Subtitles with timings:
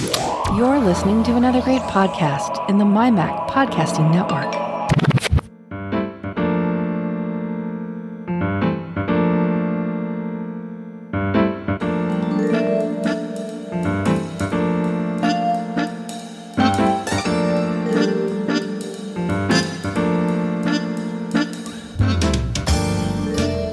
[0.00, 4.54] You're listening to another great podcast in the MyMac Podcasting Network.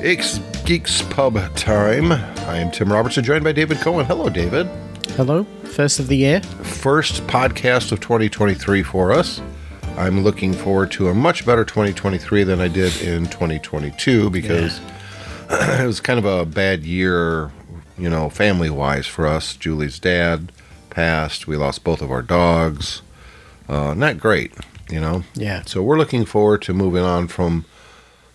[0.03, 2.11] It's Geeks Pub time.
[2.13, 4.07] I am Tim Robertson, joined by David Cohen.
[4.07, 4.67] Hello, David.
[5.15, 6.41] Hello, first of the year.
[6.41, 9.41] First podcast of 2023 for us.
[9.95, 14.81] I'm looking forward to a much better 2023 than I did in 2022 because
[15.49, 17.49] it was kind of a bad year,
[17.97, 19.55] you know, family wise for us.
[19.55, 20.51] Julie's dad
[20.89, 21.47] passed.
[21.47, 23.01] We lost both of our dogs.
[23.69, 24.51] Uh, not great,
[24.89, 25.23] you know.
[25.33, 25.63] Yeah.
[25.65, 27.63] So we're looking forward to moving on from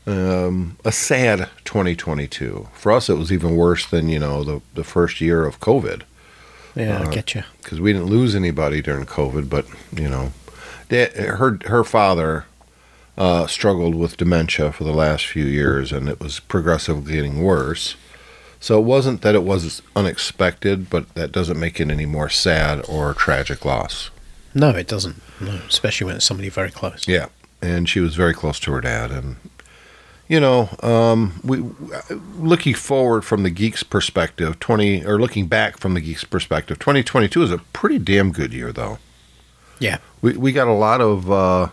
[0.06, 2.68] um, a sad 2022.
[2.72, 6.04] For us, it was even worse than you know the the first year of COVID
[6.76, 7.42] Yeah, Uh, I get you.
[7.62, 10.32] because we didn't lose anybody during COVID, but you know,
[10.90, 12.44] her her father
[13.18, 17.96] uh, struggled with dementia for the last few years, and it was progressively getting worse.
[18.62, 22.84] So it wasn't that it was unexpected, but that doesn't make it any more sad
[22.88, 24.10] or tragic loss.
[24.54, 25.16] No, it doesn't.
[25.40, 27.08] No, especially when it's somebody very close.
[27.08, 27.26] Yeah,
[27.62, 29.36] and she was very close to her dad, and
[30.30, 31.60] you know, um, we
[32.38, 37.02] looking forward from the geeks' perspective, twenty or looking back from the geeks' perspective, twenty
[37.02, 38.98] twenty two is a pretty damn good year, though.
[39.80, 39.98] Yeah.
[40.22, 41.70] We we got a lot of uh,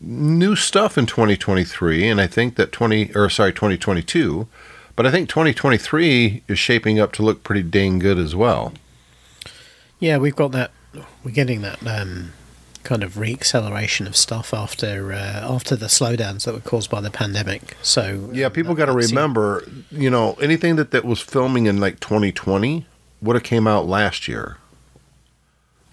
[0.00, 4.02] new stuff in twenty twenty three, and I think that twenty or sorry twenty twenty
[4.02, 4.48] two,
[4.96, 8.34] but I think twenty twenty three is shaping up to look pretty dang good as
[8.34, 8.72] well.
[10.00, 10.70] Yeah, we've got that.
[11.22, 12.32] We're getting that um,
[12.86, 17.10] kind of reacceleration of stuff after uh, after the slowdowns that were caused by the
[17.10, 17.76] pandemic.
[17.82, 21.98] So Yeah, people got to remember, you know, anything that, that was filming in like
[22.00, 22.86] 2020
[23.22, 24.58] would have came out last year.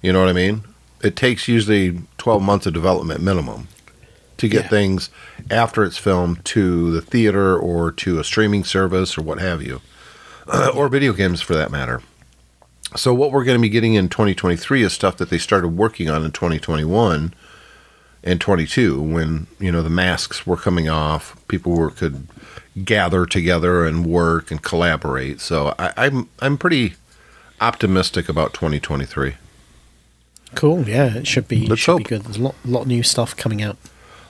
[0.01, 0.63] You know what I mean?
[1.01, 3.67] It takes usually 12 months of development minimum
[4.37, 4.69] to get Yeah.
[4.69, 5.09] things
[5.49, 9.81] after it's filmed to the theater or to a streaming service or what have you,
[10.75, 12.01] or video games for that matter.
[12.95, 16.09] So what we're going to be getting in 2023 is stuff that they started working
[16.09, 17.33] on in 2021
[18.25, 22.27] and 22 when you know the masks were coming off people were could
[22.85, 26.93] gather together and work and collaborate so I, i'm i'm pretty
[27.59, 29.35] optimistic about 2023
[30.55, 30.87] Cool.
[30.87, 32.09] Yeah, it should be Let's should be hope.
[32.09, 32.21] good.
[32.23, 33.75] There's a lot lot of new stuff coming out.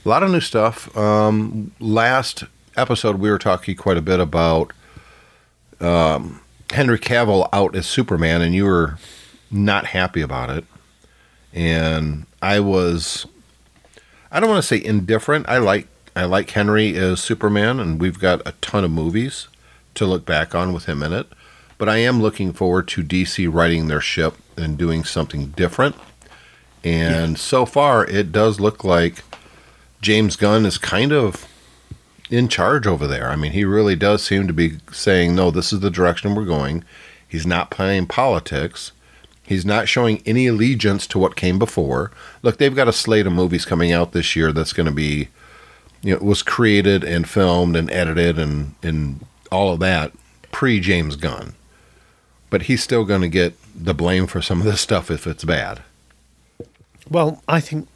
[0.06, 2.45] a lot of new stuff um last
[2.75, 4.72] episode we were talking quite a bit about
[5.81, 6.40] um
[6.73, 8.97] henry cavill out as superman and you were
[9.50, 10.66] not happy about it.
[11.53, 13.25] And i was
[14.31, 15.47] i don't want to say indifferent.
[15.47, 19.47] I like i like henry as superman and we've got a ton of movies
[19.95, 21.28] to look back on with him in it.
[21.78, 25.95] But i am looking forward to dc writing their ship and doing something different.
[26.83, 29.23] And so far it does look like
[30.01, 31.47] James Gunn is kind of
[32.33, 33.29] in charge over there.
[33.29, 36.45] I mean, he really does seem to be saying, no, this is the direction we're
[36.45, 36.83] going.
[37.27, 38.91] He's not playing politics.
[39.44, 42.11] He's not showing any allegiance to what came before.
[42.41, 45.27] Look, they've got a slate of movies coming out this year that's going to be,
[46.01, 50.11] you know, was created and filmed and edited and, and all of that
[50.51, 51.53] pre James Gunn.
[52.50, 55.44] But he's still going to get the blame for some of this stuff if it's
[55.44, 55.83] bad.
[57.07, 57.88] Well, I think,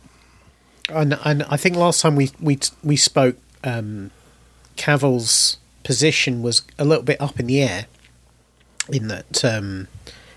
[0.89, 4.11] and, and I think last time we we we spoke, um,
[4.77, 7.85] Cavill's position was a little bit up in the air,
[8.89, 9.88] in that um,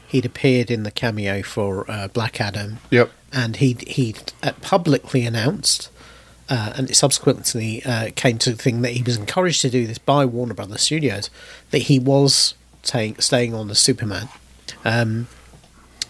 [0.08, 3.10] he'd appeared in the cameo for uh, Black Adam, Yep.
[3.32, 4.14] and he he
[4.62, 5.90] publicly announced,
[6.48, 9.86] uh, and it subsequently uh, came to the thing that he was encouraged to do
[9.86, 11.30] this by Warner Brothers Studios,
[11.70, 14.28] that he was staying staying on as Superman.
[14.84, 15.26] Um,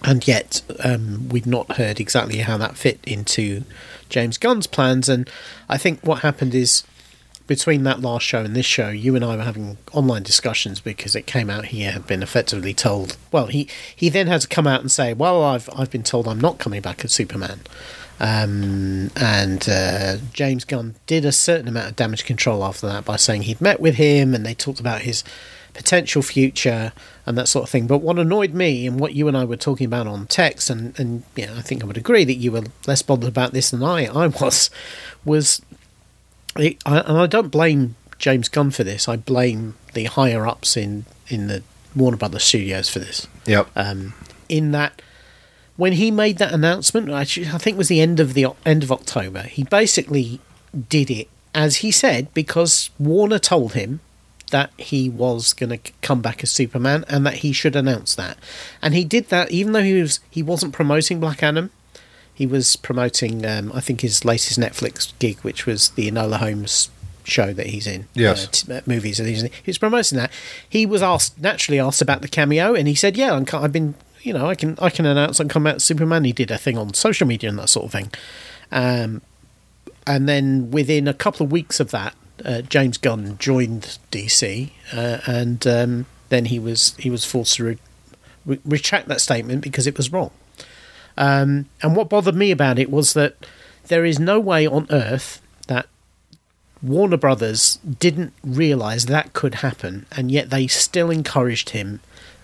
[0.03, 3.65] and yet um, we've not heard exactly how that fit into
[4.09, 5.11] James Gunn's plans.
[5.11, 5.29] And
[5.69, 6.85] I think what happened is
[7.51, 11.17] between that last show and this show, you and I were having online discussions because
[11.17, 13.17] it came out he had been effectively told.
[13.33, 16.29] Well, he he then had to come out and say, "Well, I've I've been told
[16.29, 17.63] I'm not coming back as Superman."
[18.21, 23.17] Um, and uh, James Gunn did a certain amount of damage control after that by
[23.17, 25.25] saying he'd met with him and they talked about his
[25.75, 26.93] potential future
[27.27, 27.89] and that sort of thing.
[27.89, 30.97] But what annoyed me and what you and I were talking about on text, and,
[31.01, 33.83] and know, I think I would agree that you were less bothered about this than
[33.83, 34.71] I, I was,
[35.25, 35.63] was,
[36.61, 39.09] I, and I don't blame James Gunn for this.
[39.09, 41.63] I blame the higher ups in, in the
[41.97, 43.27] Warner Brothers studios for this.
[43.47, 43.69] Yep.
[43.75, 44.15] Um,
[44.49, 45.01] in that,
[45.77, 48.93] when he made that announcement, I think it was the end of the end of
[48.93, 49.43] October.
[49.43, 50.41] He basically
[50.89, 54.01] did it as he said because Warner told him
[54.51, 58.37] that he was going to come back as Superman and that he should announce that.
[58.83, 61.71] And he did that even though he was he wasn't promoting Black Adam.
[62.35, 66.91] He was promoting um, I think his latest Netflix gig which was the Enola Holmes
[67.25, 68.09] show that he's in.
[68.15, 68.45] Yes.
[68.45, 69.51] Uh, t- uh, movies that he's in.
[69.51, 70.31] He was promoting that.
[70.69, 73.95] He was asked naturally asked about the cameo and he said, "Yeah, I'm, I've been
[74.23, 76.77] you know, I can I can announce and come out Superman." He did a thing
[76.77, 78.11] on social media and that sort of thing.
[78.73, 79.23] Um,
[80.07, 85.19] and then within a couple of weeks of that, uh, James Gunn joined DC, uh,
[85.27, 87.79] and um, then he was he was forced to re-
[88.47, 90.31] re- retract that statement because it was wrong.
[91.17, 93.35] Um, and what bothered me about it was that
[93.89, 95.87] there is no way on earth that
[96.83, 102.01] Warner Brothers didn't realize that could happen, and yet they still encouraged him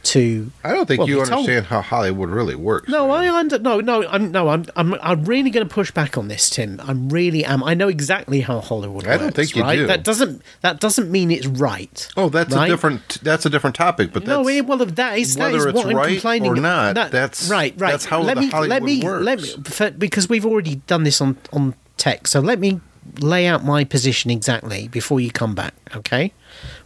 [0.07, 0.51] to.
[0.65, 2.89] I don't think Well, you he told- understand how Hollywood really works.
[2.89, 3.17] No, man.
[3.17, 6.29] I under no no I'm no I'm I'm I'm really going to push back on
[6.29, 6.81] this, Tim.
[6.85, 7.63] I'm really am.
[7.65, 9.07] I know exactly how Hollywood works.
[9.09, 9.23] I works.
[9.23, 9.77] don't think you right?
[9.77, 9.87] do.
[9.87, 12.09] That doesn't that doesn't mean it's right.
[12.17, 12.67] Oh, that's right?
[12.69, 13.19] a different.
[13.23, 14.13] That's a different topic.
[14.13, 16.51] But No, that's, eh, well, that is that whether is it's what I'm right complaining
[16.51, 17.91] or not, that- that's- right, right.
[17.93, 19.77] that's how let the me, let Hollywood me, Let me, works.
[19.77, 22.27] for- because we've already done this on on tech.
[22.27, 22.81] So let me
[23.21, 25.75] lay out my position exactly before you come back.
[25.95, 26.33] Okay,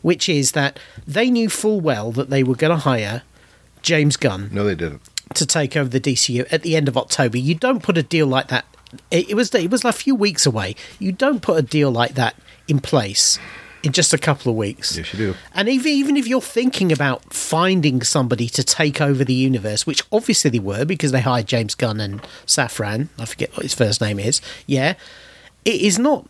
[0.02, 3.22] which is that they knew full well that they were going to hire
[3.82, 5.02] James Gunn no, they didn't.
[5.34, 7.38] to take over the DCU at the end of October.
[7.38, 8.64] You don't put a deal like that.
[9.10, 10.74] It, it was it was a few weeks away.
[10.98, 12.34] You don't put a deal like that
[12.68, 13.38] in place
[13.82, 14.96] in just a couple of weeks.
[14.96, 15.34] Yes, you do.
[15.54, 20.02] And even even if you're thinking about finding somebody to take over the universe, which
[20.12, 24.00] obviously they were because they hired James Gunn and Safran, I forget what his first
[24.00, 24.40] name is.
[24.66, 24.94] Yeah,
[25.64, 26.26] it is not.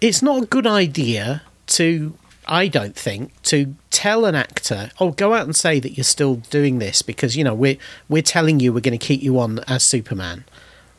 [0.00, 2.14] It's not a good idea to.
[2.46, 6.36] I don't think to tell an actor, "Oh, go out and say that you're still
[6.50, 7.78] doing this because you know we're
[8.08, 10.44] we're telling you we're going to keep you on as Superman,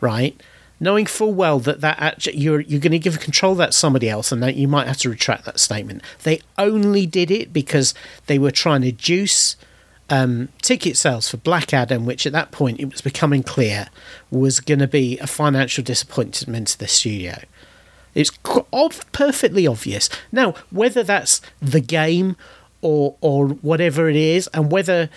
[0.01, 0.39] right?"
[0.79, 4.31] Knowing full well that that actu you're you're going to give control that somebody else,
[4.31, 6.01] and that you might have to retract that statement.
[6.23, 7.93] They only did it because
[8.25, 9.55] they were trying to juice
[10.09, 13.87] um, ticket sales for Black Adam, which at that point it was becoming clear
[14.29, 17.37] was going to be a financial disappointment to the studio.
[18.13, 18.31] It's
[18.73, 20.09] ob- perfectly obvious.
[20.31, 22.37] Now, whether that's the game
[22.81, 25.09] or or whatever it is, and whether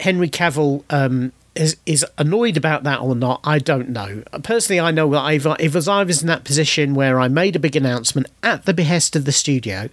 [0.00, 4.22] Henry Cavill um, is is annoyed about that or not, I don't know.
[4.42, 7.60] Personally, I know that if as I was in that position where I made a
[7.60, 9.90] big announcement at the behest of the studio,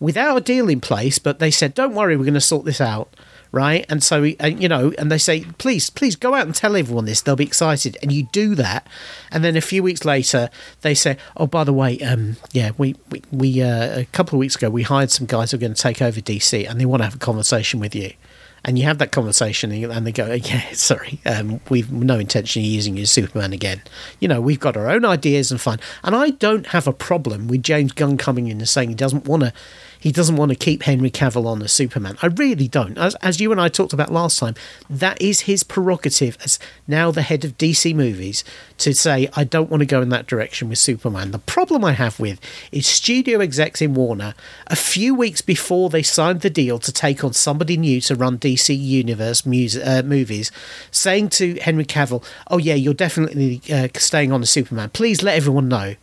[0.00, 2.80] without a deal in place, but they said, "Don't worry, we're going to sort this
[2.80, 3.14] out."
[3.54, 7.04] Right, and so you know, and they say, "Please, please go out and tell everyone
[7.04, 8.84] this; they'll be excited." And you do that,
[9.30, 12.96] and then a few weeks later, they say, "Oh, by the way, um, yeah, we
[13.10, 15.72] we, we uh, a couple of weeks ago we hired some guys who are going
[15.72, 18.14] to take over DC, and they want to have a conversation with you."
[18.64, 22.66] And you have that conversation, and they go, "Yeah, sorry, um, we've no intention of
[22.66, 23.82] using you as Superman again.
[24.18, 27.46] You know, we've got our own ideas and fun." And I don't have a problem
[27.46, 29.52] with James Gunn coming in and saying he doesn't want to
[30.04, 32.18] he doesn't want to keep Henry Cavill on as Superman.
[32.20, 32.98] I really don't.
[32.98, 34.54] As, as you and I talked about last time,
[34.90, 38.44] that is his prerogative as now the head of DC movies
[38.76, 41.30] to say, I don't want to go in that direction with Superman.
[41.30, 42.38] The problem I have with
[42.70, 44.34] is studio execs in Warner,
[44.66, 48.36] a few weeks before they signed the deal to take on somebody new to run
[48.36, 50.52] DC Universe mus- uh, movies,
[50.90, 54.90] saying to Henry Cavill, Oh, yeah, you're definitely uh, staying on as Superman.
[54.90, 55.94] Please let everyone know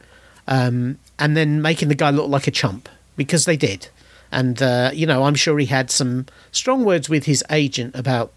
[0.48, 2.90] um, and then making the guy look like a chump
[3.22, 3.88] because they did.
[4.32, 8.32] And uh, you know, I'm sure he had some strong words with his agent about,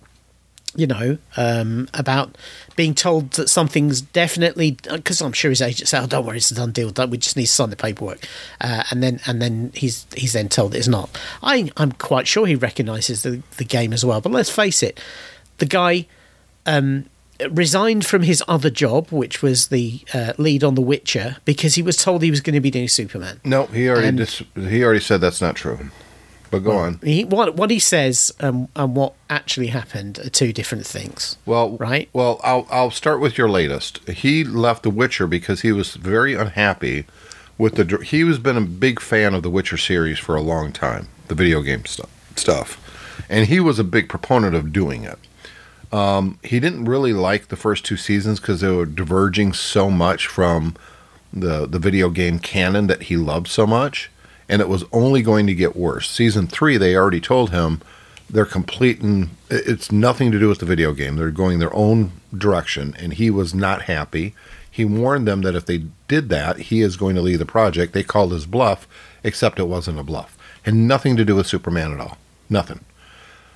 [0.75, 2.37] you know, um, about
[2.75, 6.51] being told that something's definitely because I'm sure his agent said, "Oh, don't worry, it's
[6.51, 6.93] a done deal.
[7.08, 8.27] We just need to sign the paperwork."
[8.61, 11.17] Uh, and then and then he's he's then told it's not.
[11.43, 14.20] I I'm quite sure he recognises the the game as well.
[14.20, 14.99] But let's face it,
[15.58, 16.06] the guy
[16.67, 17.06] um,
[17.50, 21.82] resigned from his other job, which was the uh, lead on The Witcher, because he
[21.82, 23.41] was told he was going to be doing Superman.
[23.44, 25.91] No, he already And- dis- he already said that's not true.
[26.50, 27.00] But go on.
[27.03, 31.36] He, what what he says um, and what actually happened are two different things.
[31.46, 32.08] Well, right?
[32.12, 34.08] Well, I'll I'll start with your latest.
[34.08, 37.06] He left The Witcher because he was very unhappy
[37.58, 37.96] with the.
[38.05, 41.34] He was been a big fan of the Witcher series for a long time, the
[41.34, 45.19] video game stuff, stuff, and he was a big proponent of doing it.
[45.94, 50.27] Um, he didn't really like the first two seasons because they were diverging so much
[50.27, 50.74] from
[51.32, 54.10] the the video game canon that he loved so much,
[54.48, 56.10] and it was only going to get worse.
[56.10, 57.81] Season three, they already told him
[58.29, 59.31] they're completing.
[59.48, 61.15] It's nothing to do with the video game.
[61.15, 64.34] They're going their own direction, and he was not happy.
[64.69, 67.93] He warned them that if they did that, he is going to leave the project.
[67.93, 68.89] They called his bluff,
[69.22, 70.36] except it wasn't a bluff,
[70.67, 72.19] and nothing to do with Superman at all.
[72.51, 72.81] Nothing.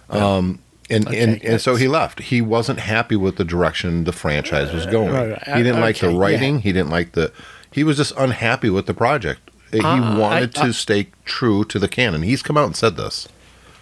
[0.09, 2.21] Um, and, Okay, and and so he left.
[2.21, 5.13] He wasn't happy with the direction the franchise was going.
[5.13, 5.57] right, right.
[5.57, 6.21] He didn't like the Okay, yeah.
[6.23, 6.61] writing.
[6.61, 7.33] He didn't like the.
[7.73, 11.65] He was just unhappy with the project, He Uh, wanted I- I- to stay true
[11.67, 12.23] to the canon.
[12.23, 13.29] He's come out and said this.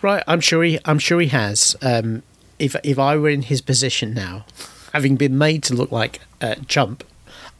[0.02, 0.78] Right, I'm sure he.
[0.84, 1.76] I'm sure he has.
[1.82, 2.22] Um,
[2.58, 4.44] if if I were in his position now,
[4.92, 7.04] having been made to look like a chump,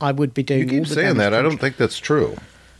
[0.01, 0.69] I would be doing.
[0.69, 1.33] You all keep saying that.
[1.33, 2.37] I don't think that's true.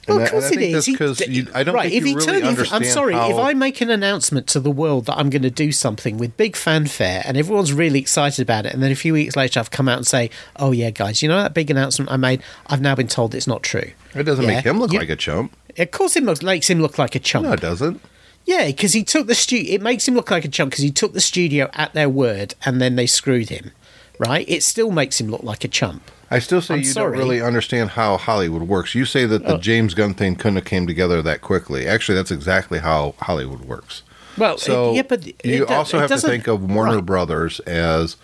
[0.07, 0.73] Well, of course I it is.
[0.73, 2.85] that's He- 'cause you- I don't right, think if you he really turned, if, I'm
[2.85, 3.15] sorry.
[3.15, 6.37] If I make an announcement to the world that I'm going to do something with
[6.37, 9.71] big fanfare and everyone's really excited about it, and then a few weeks later I've
[9.71, 12.43] come out and say, "Oh yeah, guys, you know that big announcement I made?
[12.69, 14.55] I've now been told it's not true." It doesn't Yeah.
[14.57, 15.57] make him look You- like a chump.
[15.79, 17.47] Of course, it looks- makes him look like a chump.
[17.47, 18.01] No, it doesn't.
[18.47, 19.75] Yeah, because he took the studio.
[19.75, 22.55] It makes him look like a chump because he took the studio at their word
[22.65, 23.73] and then they screwed him.
[24.19, 24.49] Right?
[24.49, 26.11] It still makes him look like a chump.
[26.31, 27.13] I still say I'm you sorry.
[27.13, 28.95] don't really understand how Hollywood works.
[28.95, 29.59] You say that the Oh.
[29.59, 31.87] James Gunn thing couldn't have came together that quickly.
[31.87, 34.03] Actually, that's exactly how Hollywood works.
[34.37, 37.07] Well, So yeah, but it you do- also it have to think of Warner right.
[37.07, 38.17] Brothers as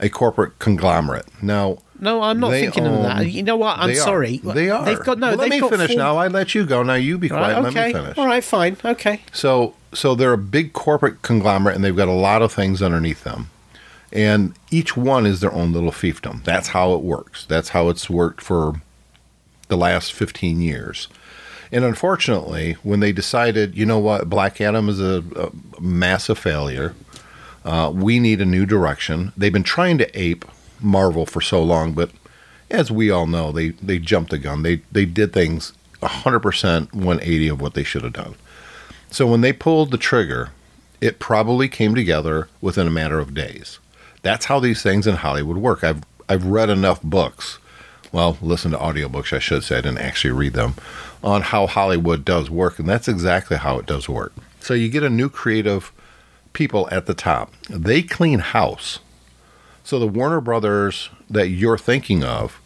[0.00, 1.26] a corporate conglomerate.
[1.42, 3.26] Now, No, I'm not thinking of that.
[3.28, 3.76] You know what?
[3.78, 4.04] I'm they are.
[4.04, 4.38] sorry.
[4.44, 4.84] They are.
[4.84, 5.30] They've got no.
[5.30, 6.16] Well, let me finish full- now.
[6.16, 6.84] I let you go.
[6.84, 7.56] Now you be quiet.
[7.56, 7.80] Right, okay.
[7.80, 8.18] Let me finish.
[8.18, 8.44] All right.
[8.44, 8.76] Fine.
[8.84, 9.22] Okay.
[9.32, 13.24] So so they're a big corporate conglomerate and they've got a lot of things underneath
[13.24, 13.50] them.
[14.12, 16.42] And each one is their own little fiefdom.
[16.44, 17.44] That's how it works.
[17.46, 18.80] That's how it's worked for
[19.68, 21.08] the last 15 years.
[21.70, 26.94] And unfortunately, when they decided, you know what, Black Adam is a, a massive failure,
[27.64, 29.32] uh, we need a new direction.
[29.36, 30.46] They've been trying to ape
[30.80, 32.10] Marvel for so long, but
[32.70, 34.62] as we all know, they, they jumped the gun.
[34.62, 38.36] They, they did things 100% 180 of what they should have done.
[39.10, 40.50] So when they pulled the trigger,
[41.00, 43.78] it probably came together within a matter of days.
[44.22, 45.84] That's how these things in Hollywood work.
[45.84, 47.58] I've I've read enough books,
[48.12, 50.74] well, listen to audiobooks, I should say, I didn't actually read them,
[51.22, 54.32] on how Hollywood does work, and that's exactly how it does work.
[54.60, 55.92] So you get a new creative
[56.52, 57.52] people at the top.
[57.68, 58.98] They clean house.
[59.84, 62.60] So the Warner Brothers that you're thinking of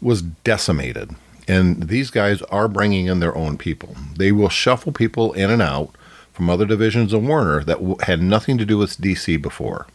[0.00, 1.14] was decimated.
[1.46, 3.96] And these guys are bringing in their own people.
[4.16, 5.90] They will shuffle people in and out
[6.32, 9.86] from other divisions of Warner that had nothing to do with DC before.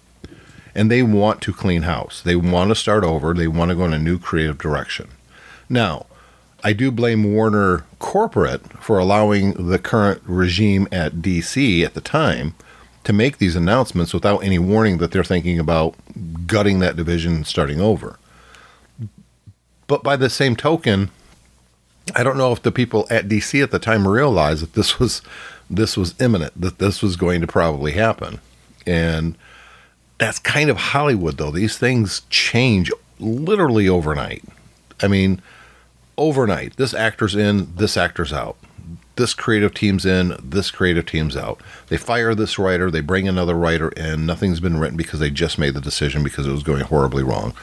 [0.76, 2.22] And they want to clean house.
[2.22, 3.34] They want to start over.
[3.34, 5.10] They want to go in a new creative direction.
[5.70, 6.08] Now,
[6.64, 12.56] I do blame Warner corporate for allowing the current regime at DC at the time
[13.04, 15.96] to make these announcements without any warning that they're thinking about
[16.48, 18.18] gutting that division and starting over.
[19.88, 21.12] But by the same token,
[22.16, 25.22] I don't know if the people at DC at the time realized that this was
[25.70, 28.40] this was imminent, that this was going to probably happen.
[28.86, 29.38] And
[30.18, 31.52] that's kind of Hollywood though.
[31.52, 34.44] These things change literally overnight.
[35.02, 35.42] I mean,
[36.18, 36.78] overnight.
[36.78, 38.58] This actor's in, this actor's out.
[39.16, 41.62] This creative team's in, this creative team's out.
[41.88, 44.26] They fire this writer, they bring another writer in.
[44.26, 47.54] Nothing's been written because they just made the decision because it was going horribly wrong.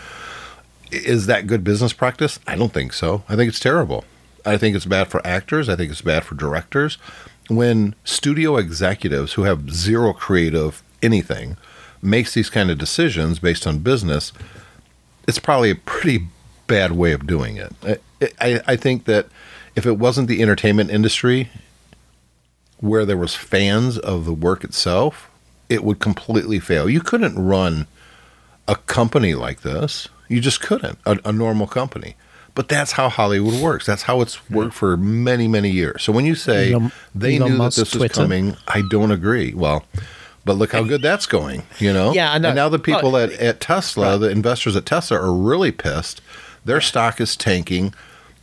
[0.92, 2.38] Is that good business practice?
[2.47, 3.23] I don't think so.
[3.28, 4.04] I think it's terrible.
[4.45, 5.69] I think it's bad for actors.
[5.69, 6.99] I think it's bad for directors.
[7.49, 11.57] When studio executives who have zero creative anything
[12.02, 14.33] makes these kind of decisions based on business,
[15.28, 16.26] it's probably a pretty
[16.66, 17.73] bad way of doing it.
[17.83, 17.99] I,
[18.40, 19.26] I, I think that
[19.76, 21.50] if it wasn't the entertainment industry
[22.78, 25.30] where there was fans of the work itself,
[25.69, 26.88] it would completely fail.
[26.88, 27.87] You couldn't run
[28.66, 30.09] a company like this.
[30.28, 32.16] You just couldn't, a, a normal company.
[32.54, 33.87] But that's how Hollywood works.
[33.87, 36.02] That's how it's worked for many, many years.
[36.02, 38.14] So when you say Elon- they Elon knew Musk's that this was Twitter.
[38.14, 39.54] coming, I don't agree.
[39.54, 39.85] Well,
[40.44, 42.12] but look how good that's going, you know?
[42.12, 42.49] Yeah, I know.
[42.49, 46.20] And now the people Well, at, at Tesla, the investors at Tesla, are really pissed.
[46.64, 47.94] Their stock is tanking.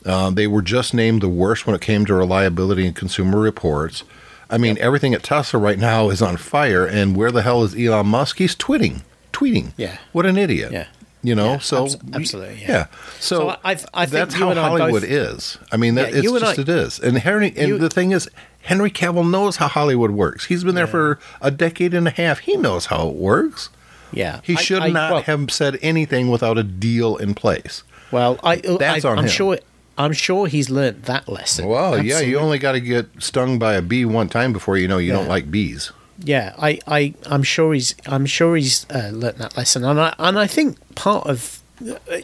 [0.05, 4.03] Uh, they were just named the worst when it came to reliability and consumer reports.
[4.49, 6.85] I mean, everything at Tesla right now is on fire.
[6.85, 8.37] And where the hell is Elon Musk?
[8.37, 9.01] He's tweeting,
[9.33, 9.73] tweeting.
[9.75, 9.97] Yeah.
[10.13, 10.71] What an idiot.
[10.71, 10.87] Yeah.
[11.23, 12.69] You know, Yeah, so abs- absolutely, yeah.
[12.71, 12.85] yeah.
[13.19, 13.75] So, So I- I-
[14.05, 15.57] think that's how Hollywood both- is.
[15.71, 16.99] I mean, that, Yeah, it's just I- it is.
[16.99, 18.29] And Henry, and You- the thing is,
[18.67, 20.45] Henry Cavill knows how Hollywood works.
[20.45, 22.39] He's been there for a decade and a half.
[22.39, 23.69] He knows how it works.
[24.11, 24.39] Yeah.
[24.43, 27.83] He should I- not well- have said anything without a deal in place.
[28.11, 29.29] Well, I, That's I, on I'm him.
[29.31, 29.57] sure.
[29.97, 31.67] I'm sure he's learnt that lesson.
[31.67, 34.87] Well, yeah, you only got to get stung by a bee one time before you
[34.87, 35.91] know you don't like bees.
[36.23, 40.13] Yeah, I, I, I'm sure he's, I'm sure he's uh, learnt that lesson, and I,
[40.19, 41.61] and I think part of,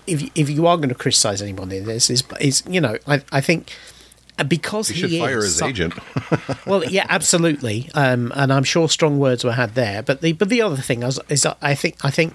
[0.08, 3.24] if if you are going to criticise anybody in this, is, is you know, I,
[3.32, 3.72] I think
[4.44, 5.94] because He he, fire his so- agent.
[6.66, 10.02] well, yeah, absolutely, um, and I'm sure strong words were had there.
[10.04, 12.34] But the but the other thing is, is I think I think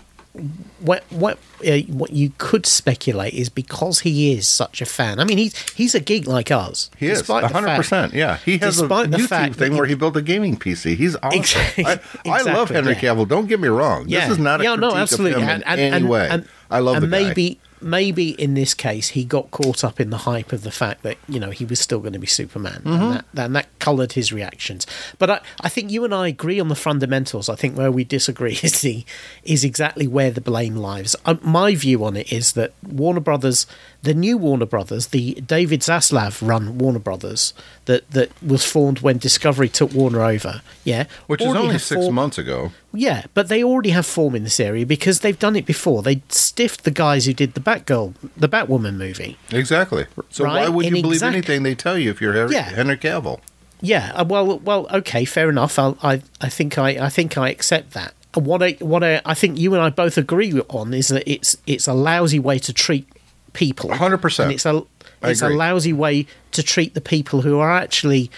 [0.80, 5.18] what what uh, what you could speculate is because he is such a fan.
[5.18, 6.90] I mean, he's he's a geek like us.
[6.96, 8.12] He is one hundred percent.
[8.14, 10.56] Yeah, he has a despite the YouTube fact thing he- where he built a gaming
[10.56, 10.94] PC.
[10.96, 11.38] He's awesome.
[11.40, 11.84] Exactly.
[11.86, 13.00] I, I love Henry yeah.
[13.00, 13.26] Cavill.
[13.26, 14.04] Don't get me wrong.
[14.08, 15.96] Yeah, This is not a yeah, critique no, absolutely, of him in and, and, any
[15.96, 16.28] and, way.
[16.30, 17.22] And, I love and the guy.
[17.28, 21.02] maybe maybe in this case he got caught up in the hype of the fact
[21.02, 24.12] that you know he was still going to be Superman, and that and that coloured
[24.12, 24.86] his reactions.
[25.18, 27.48] But I, I think you and I agree on the fundamentals.
[27.48, 29.04] I think where we disagree is the
[29.44, 31.14] is exactly where the blame lies.
[31.24, 33.66] Uh, my view on it is that Warner Brothers,
[34.02, 37.52] the new Warner Brothers, the David Zaslav run Warner Brothers
[37.86, 40.62] that that was formed when Discovery took Warner over.
[40.84, 42.70] Yeah, Which is only six form- months ago.
[42.92, 46.02] yeah, but they already have form in this area because they've done it before.
[46.02, 49.36] They stiffed the guys who did the Batgirl, the Batwoman movie.
[49.50, 50.06] Exactly.
[50.30, 52.70] So why would you believe exact- anything they tell you if you're Henry, Yeah.
[52.70, 53.40] Henry Cavill?
[53.80, 55.78] Yeah, uh, well, well, okay, fair enough.
[55.78, 58.12] I'll, I, I think I, I think I accept that.
[58.34, 61.56] What I, what I, I think you and I both agree on is that it's,
[61.66, 63.08] it's a lousy way to treat
[63.52, 63.90] people.
[63.90, 64.44] 100%.
[64.44, 64.82] And it's a,
[65.22, 68.30] it's a lousy way to treat the people who are actually,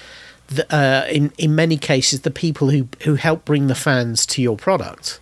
[0.49, 4.43] the, uh, in, in many cases, the people who, who help bring the fans to
[4.43, 5.21] your product.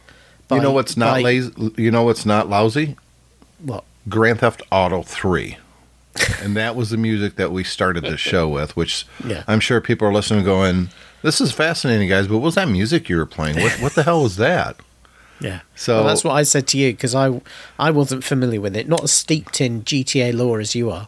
[0.50, 1.73] you know what's not by- lazy?
[1.76, 2.97] You know what's not lousy?
[3.59, 3.85] What?
[4.09, 5.59] Grand Theft Auto 3.
[6.42, 9.45] and that was the music that we started the show with, which Yeah.
[9.47, 10.88] I'm sure people are listening going,
[11.23, 13.61] this is fascinating, guys, but what was that music you were playing?
[13.61, 14.76] What, what the hell was that?
[15.40, 15.61] Yeah.
[15.76, 17.40] So- Well, that's what I said to you because I
[17.78, 21.07] I wasn't familiar with it, not as steeped in GTA lore as you are.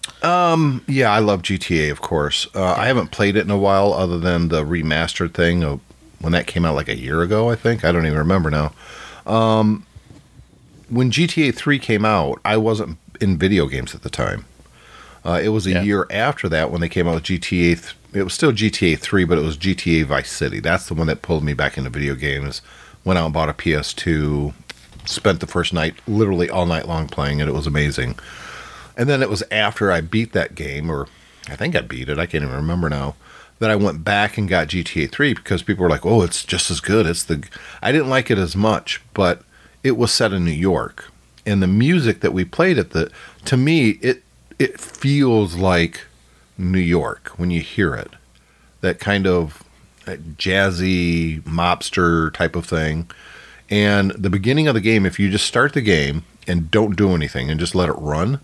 [0.87, 2.47] Yeah, I love GTA, of course.
[2.55, 5.81] Uh, I haven't played it in a while, other than the remastered thing of
[6.21, 7.51] when that came out like a year ago.
[7.51, 8.73] I think I don't even remember now.
[9.27, 9.85] Um,
[10.89, 14.45] when GTA Three came out, I wasn't in video games at the time.
[15.25, 15.83] Uh, it was a Yeah.
[15.83, 17.75] year after that when they came out with GTA.
[17.75, 20.61] Th- it was still GTA Three, but it was GTA Vice City.
[20.61, 22.63] That's the one that pulled me back into video games.
[23.05, 24.53] Went out and bought a PS2.
[25.07, 27.49] Spent the first night literally all night long playing it.
[27.49, 28.19] It was amazing.
[28.97, 31.09] And then it was after I beat that game, or
[31.49, 33.17] I think I beat it, I can't even remember now,
[33.59, 36.71] that I went back and got GTA 3 because people were like, oh, it's just
[36.71, 37.07] as good.
[37.07, 37.47] It's the.
[37.81, 39.43] I didn't like it as much, but
[39.83, 41.11] it was set in New York.
[41.47, 43.11] And the music that we played at the.
[43.47, 44.23] To me, it
[44.59, 46.07] it feels like
[46.59, 48.11] New York when you hear it.
[48.83, 49.63] That kind of
[50.19, 53.11] jazzy mobster type of thing.
[53.69, 57.15] And the beginning of the game, if you just start the game and don't do
[57.15, 58.41] anything and just let it run,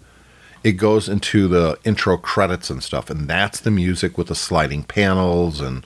[0.62, 3.10] it goes into the intro credits and stuff.
[3.10, 5.60] And that's the music with the sliding panels.
[5.60, 5.84] And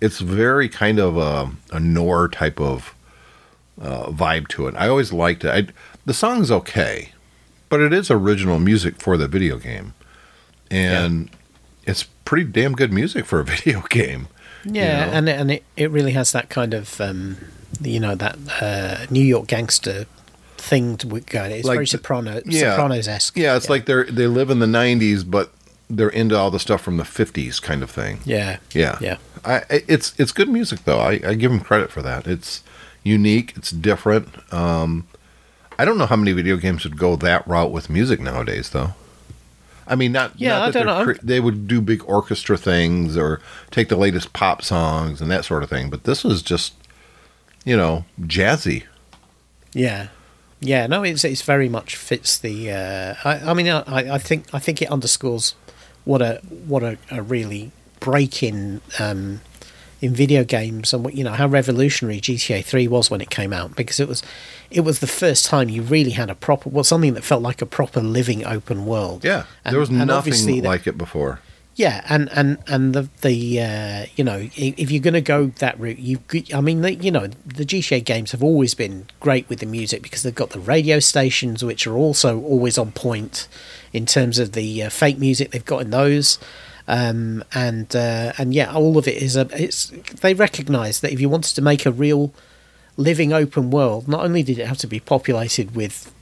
[0.00, 2.94] it's very kind of a, a noir type of
[3.80, 4.74] uh, vibe to it.
[4.76, 5.50] I always liked it.
[5.50, 5.72] I,
[6.04, 7.12] the song's okay,
[7.68, 9.94] but it is original music for the video game.
[10.70, 11.30] And
[11.84, 14.28] it's pretty damn good music for a video game.
[14.64, 15.12] You Yeah, know?
[15.12, 17.36] and and it, it really has that kind of um,
[17.80, 20.06] you know that uh, New York gangster
[20.56, 21.50] thing to going.
[21.52, 22.70] It's Like very soprano yeah.
[22.76, 23.36] Sopranos esque.
[23.36, 25.52] Yeah, it's like they're they live in the '90s, but
[25.90, 28.20] they're into all the stuff from the '50s, kind of thing.
[28.24, 29.16] yeah, Yeah, yeah.
[29.44, 31.00] I- it's it's good music though.
[31.00, 32.26] I, I give them credit for that.
[32.26, 32.62] It's
[33.02, 33.52] unique.
[33.56, 34.28] It's different.
[34.52, 35.06] Um,
[35.78, 38.94] I don't know how many video games would go that route with music nowadays, though.
[39.86, 41.04] I mean, not Yeah, not I that don't know.
[41.14, 43.40] cre- they would do big orchestra things or
[43.70, 45.90] take the latest pop songs and that sort of thing.
[45.90, 46.74] But this was just,
[47.64, 48.84] you know, jazzy.
[49.74, 50.08] Yeah,
[50.60, 50.86] yeah.
[50.86, 52.70] No, it's it's very much fits the.
[52.72, 55.54] Uh, I, I mean, I, I think I think it underscores
[56.04, 59.40] what a what a, a really break in um,
[60.02, 63.76] in video games and you know how revolutionary GTA Three was when it came out
[63.76, 64.22] because it was
[64.70, 67.62] it was the first time you really had a proper well something that felt like
[67.62, 69.24] a proper living open world.
[69.24, 71.40] Yeah, And- there was nothing that- like it before.
[71.74, 75.80] Yeah, and and and the the uh, you know if you're going to go that
[75.80, 76.18] route, you
[76.52, 80.02] I mean the, you know the GTA games have always been great with the music
[80.02, 83.48] because they've got the radio stations which are also always on point
[83.90, 86.38] in terms of the uh, fake music they've got in those.
[86.92, 89.48] Um, and uh, and yeah, all of it is a.
[89.52, 89.86] It's
[90.20, 92.34] they recognise that if you wanted to make a real
[92.98, 96.12] living open world, not only did it have to be populated with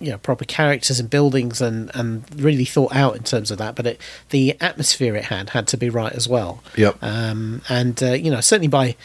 [0.00, 3.76] you know proper characters and buildings and and really thought out in terms of that
[3.76, 6.96] but it the atmosphere it had had to be right as well Yep.
[7.02, 8.96] um and uh, you know certainly by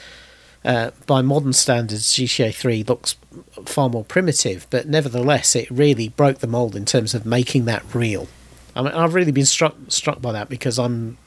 [0.66, 3.16] uh, by modern standards GTA 3 looks
[3.68, 7.84] far more primitive but nevertheless it really broke the mold in terms of making that
[7.94, 8.28] real
[8.78, 11.18] I mean I've really been struck struck by that because I'm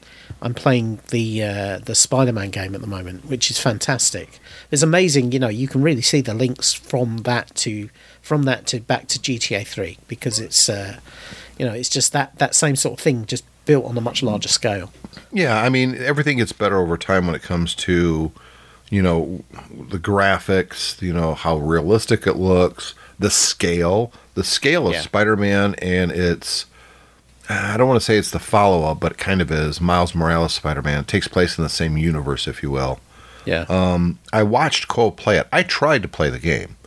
[0.41, 4.39] I'm playing the uh, the Spider-Man game at the moment, which is fantastic.
[4.71, 5.49] It's amazing, you know.
[5.49, 7.89] You can really see the links from that to
[8.21, 10.99] from that to back to GTA Three because it's uh,
[11.57, 14.23] you know it's just that that same sort of thing just built on a much
[14.23, 14.91] larger scale.
[15.33, 18.31] Yeah, I mean everything gets better over time when it comes to,
[18.89, 19.43] you know,
[19.89, 25.01] the graphics, you know, how realistic it looks, the scale, the scale of Yeah.
[25.01, 26.65] Spider-Man and its
[27.49, 29.81] I don't want to say it's the follow-up, but it kind of is.
[29.81, 32.99] Miles Morales Spider-Man It takes place in the same universe, if you will.
[33.45, 35.47] Yeah, um, I watched Cole play it.
[35.51, 36.77] I tried to play the game.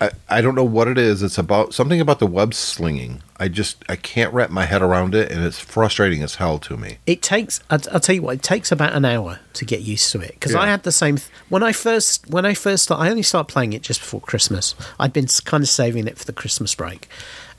[0.00, 1.22] I, I don't know what it is.
[1.22, 3.22] It's about something about the web slinging.
[3.38, 6.76] I just I can't wrap my head around it, and it's frustrating as hell to
[6.76, 6.98] me.
[7.06, 7.60] It takes.
[7.70, 8.36] I'll, I'll tell you what.
[8.36, 11.16] It takes about an hour to get used to it because I had the same
[11.16, 13.04] th- when I first when I first started.
[13.04, 14.74] I only started playing it just before Christmas.
[14.98, 17.08] I'd been kind of saving it for the Christmas break,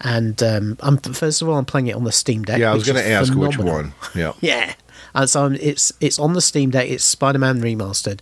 [0.02, 2.60] and um, I'm first of all I'm playing it on the Steam Deck.
[2.60, 3.94] Yeah, I was going to ask which one.
[4.14, 4.34] Yeah.
[4.42, 4.74] Yeah,
[5.14, 6.90] and so I'm- it's it's on the Steam Deck.
[6.90, 8.20] It's Spider Man remastered,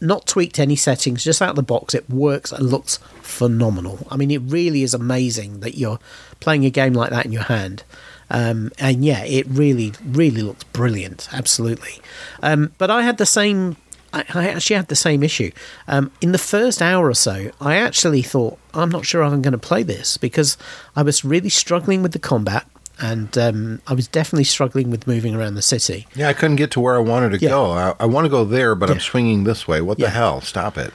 [0.00, 1.94] not tweaked any settings, just out of the box.
[1.94, 4.06] It works and looks phenomenal.
[4.10, 5.98] I mean, it really is amazing that you're
[6.40, 7.82] playing a game like that in your hand.
[8.30, 11.28] Um, and yeah, it really, really looks brilliant.
[11.32, 12.00] Absolutely.
[12.42, 13.76] Um, but I had the same.
[14.14, 15.50] I, I actually had the same issue.
[15.88, 19.52] Um, in the first hour or so, I actually thought, I'm not sure I'm going
[19.52, 20.56] to play this because
[20.96, 22.66] I was really struggling with the combat
[23.00, 26.06] and um, I was definitely struggling with moving around the city.
[26.14, 27.48] Yeah, I couldn't get to where I wanted to Yeah.
[27.50, 27.72] go.
[27.72, 29.80] I, I want to go there, but I'm swinging this way.
[29.80, 30.06] What Yeah.
[30.06, 30.40] the hell?
[30.40, 30.92] Stop it.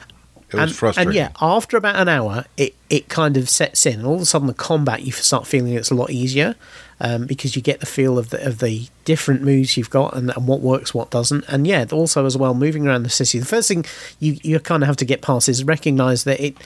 [0.50, 1.10] It was and, frustrating.
[1.10, 4.22] and yeah, after about an hour, it, it kind of sets in, and all of
[4.22, 6.56] a sudden the combat you start feeling it's a lot easier
[7.00, 10.32] um, because you get the feel of the of the different moves you've got and,
[10.36, 13.38] and what works, what doesn't, and yeah, also as well moving around the city.
[13.38, 13.86] The first thing
[14.20, 16.58] you you kind of have to get past is recognize that it.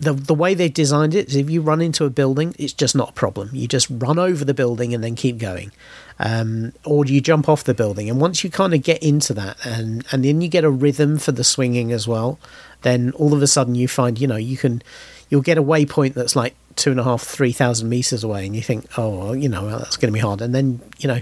[0.00, 2.96] The, the way they've designed it is if you run into a building, it's just
[2.96, 3.50] not a problem.
[3.52, 5.72] You just run over the building and then keep going.
[6.18, 8.08] Um, or you jump off the building?
[8.08, 11.18] And once you kind of get into that, and, and then you get a rhythm
[11.18, 12.38] for the swinging as well,
[12.82, 14.82] then all of a sudden you find, you know, you can,
[15.28, 18.54] you'll get a waypoint that's like two and a half, three thousand meters away, and
[18.54, 20.40] you think, oh, well, you know, well, that's going to be hard.
[20.40, 21.20] And then, you know,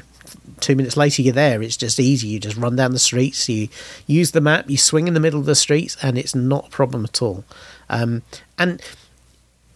[0.60, 1.62] two minutes later you're there.
[1.62, 2.28] It's just easy.
[2.28, 3.68] You just run down the streets, you
[4.06, 6.70] use the map, you swing in the middle of the streets, and it's not a
[6.70, 7.44] problem at all.
[7.88, 8.22] Um,
[8.58, 8.82] and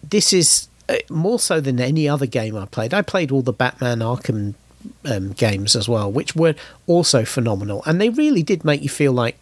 [0.07, 2.93] this is uh, more so than any other game I played.
[2.93, 4.55] I played all the Batman Arkham
[5.05, 6.55] um, games as well, which were
[6.87, 9.37] also phenomenal, and they really did make you feel like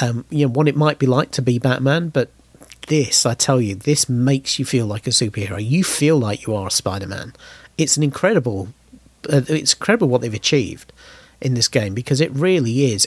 [0.00, 2.08] um, you know what it might be like to be Batman.
[2.08, 2.30] But
[2.88, 5.64] this, I tell you, this makes you feel like a superhero.
[5.64, 7.34] You feel like you are a Spider-Man.
[7.78, 8.68] It's an incredible.
[9.28, 10.92] Uh, it's incredible what they've achieved
[11.40, 13.06] in this game because it really is.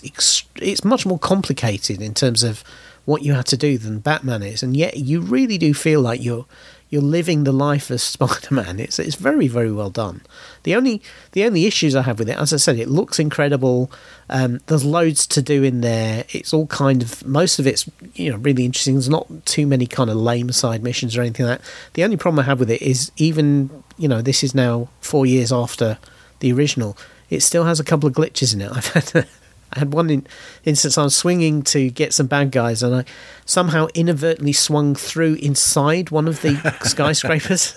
[0.56, 2.64] It's much more complicated in terms of
[3.06, 6.24] what you had to do than Batman is, and yet you really do feel like
[6.24, 6.46] you're
[6.94, 8.80] you're living the life of Spider-Man.
[8.80, 10.22] It's it's very very well done.
[10.62, 11.02] The only
[11.32, 13.92] the only issues I have with it, as I said, it looks incredible.
[14.30, 16.26] Um, there's loads to do in there.
[16.30, 18.94] It's all kind of most of it's you know really interesting.
[18.94, 21.72] There's not too many kind of lame side missions or anything like that.
[21.94, 25.26] The only problem I have with it is even you know this is now four
[25.26, 25.98] years after
[26.42, 26.96] the original.
[27.32, 28.72] It still has a couple of glitches in it.
[28.78, 29.28] I've had.
[29.74, 30.28] I had one in,
[30.66, 33.06] instance I was swinging to get some bad guys, and I
[33.46, 37.76] somehow inadvertently swung through inside one of the skyscrapers.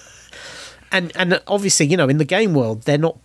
[0.93, 3.19] And and obviously, you know, in the game world, they're not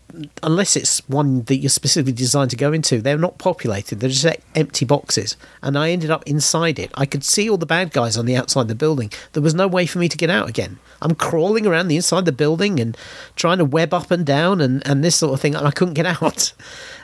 [0.44, 3.02] unless it's one that you're specifically designed to go into.
[3.02, 4.00] They're not populated.
[4.00, 5.38] They're just empty boxes.
[5.62, 6.92] And I ended up inside it.
[6.96, 9.12] I could see all the bad guys on the outside of the building.
[9.34, 10.80] There was no way for me to get out again.
[11.02, 12.98] I'm crawling around the inside of the building and
[13.36, 15.96] trying to web up and down and, and this sort of thing, and I couldn't
[15.96, 16.54] get out.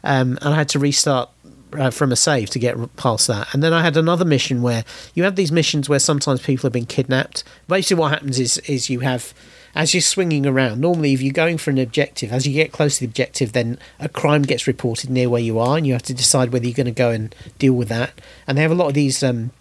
[0.03, 1.29] Um, and I had to restart
[1.73, 3.53] uh, from a save to get past that.
[3.53, 6.73] And then I had another mission where you have these missions where sometimes people have
[6.73, 7.43] been kidnapped.
[7.67, 9.33] Basically, what happens is is you have
[9.75, 10.81] as you're swinging around.
[10.81, 13.77] Normally, if you're going for an objective, as you get close to the objective, then
[13.99, 16.73] a crime gets reported near where you are, and you have to decide whether you're
[16.73, 18.19] going to go and deal with that.
[18.47, 19.21] And they have a lot of these.
[19.23, 19.51] Um,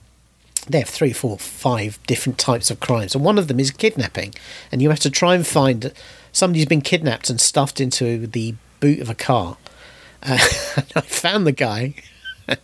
[0.69, 4.35] they have three, four, five different types of crimes, and one of them is kidnapping.
[4.73, 5.93] And you have to try and find
[6.33, 9.59] somebody who's been kidnapped and stuffed into the boot of a car.
[10.27, 10.39] Uh,
[10.97, 11.95] I found the guy,
[12.47, 12.61] but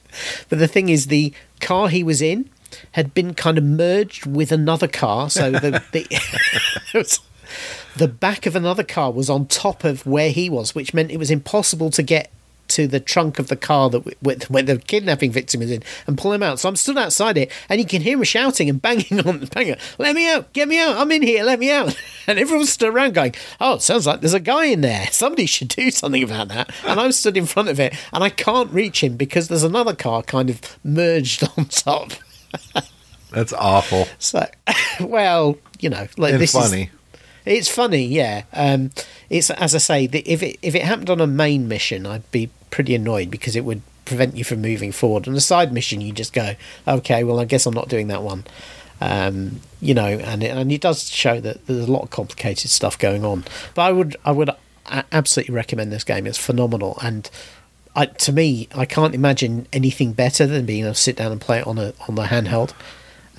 [0.49, 2.51] the thing is, the car he was in
[2.93, 7.19] had been kind of merged with another car, so the the,
[7.97, 11.19] the back of another car was on top of where he was, which meant it
[11.19, 12.31] was impossible to get
[12.75, 15.83] to the trunk of the car that w- with, where the kidnapping victim is in
[16.07, 16.59] and pull him out.
[16.59, 19.47] So I'm stood outside it, and you can hear him shouting and banging on the
[19.47, 20.53] banger, "Let me out!
[20.53, 20.97] Get me out!
[20.97, 21.45] I'm in here!
[21.45, 21.97] Let me out!"
[22.29, 25.09] And everyone stood around going, "Oh, it sounds like there's a guy in there.
[25.11, 28.31] Somebody should do something about that." And I'm stood in front of it, and I
[28.31, 32.13] can't reach him because there's another car kind of merged on top.
[33.33, 34.47] That's awful So,
[35.01, 36.91] well, you know, like and this is funny.
[37.45, 38.43] It's funny, yeah.
[38.53, 38.91] Um,
[39.31, 42.31] it's as I say, the, if it if it happened on a main mission, I'd
[42.31, 45.29] be pretty annoyed because it would prevent you from moving forward.
[45.29, 46.55] On a side mission, you just go,
[46.89, 48.45] okay, well, I guess I'm not doing that one.
[49.01, 52.71] Um, you know, and it, and it does show that there's a lot of complicated
[52.71, 53.45] stuff going on.
[53.75, 54.51] But I would I would
[55.11, 56.27] absolutely recommend this game.
[56.27, 57.29] It's phenomenal, and
[57.97, 61.41] I, to me, I can't imagine anything better than being able to sit down and
[61.41, 62.73] play it on a on the handheld.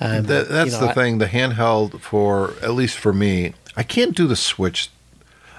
[0.00, 1.18] Um, That, that's you know, the I- thing.
[1.18, 4.90] The handheld, for at least for me, I can't do the Switch.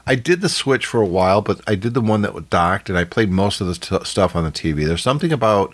[0.08, 2.90] I did the Switch for a while, but I did the one that was docked,
[2.90, 4.86] and I played most of the st- stuff on the TV.
[4.86, 5.74] There's something about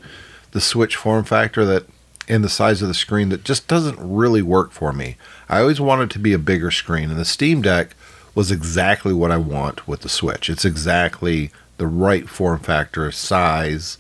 [0.52, 1.86] the Switch form factor that
[2.28, 5.18] and the size of the screen that just doesn't really work for me.
[5.50, 7.96] I always wanted to be a bigger screen, and the Steam Deck
[8.34, 10.50] was exactly what I want with the Switch.
[10.50, 13.98] It's exactly the right form factor, size.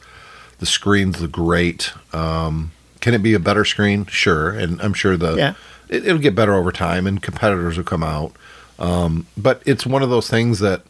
[0.59, 1.91] The screens great.
[2.13, 4.05] Um, can it be a better screen?
[4.05, 5.53] Sure, and I'm sure the Yeah.
[5.91, 8.33] It, it'll get better over time, and competitors will come out.
[8.79, 10.81] Um, but it's one of those things that,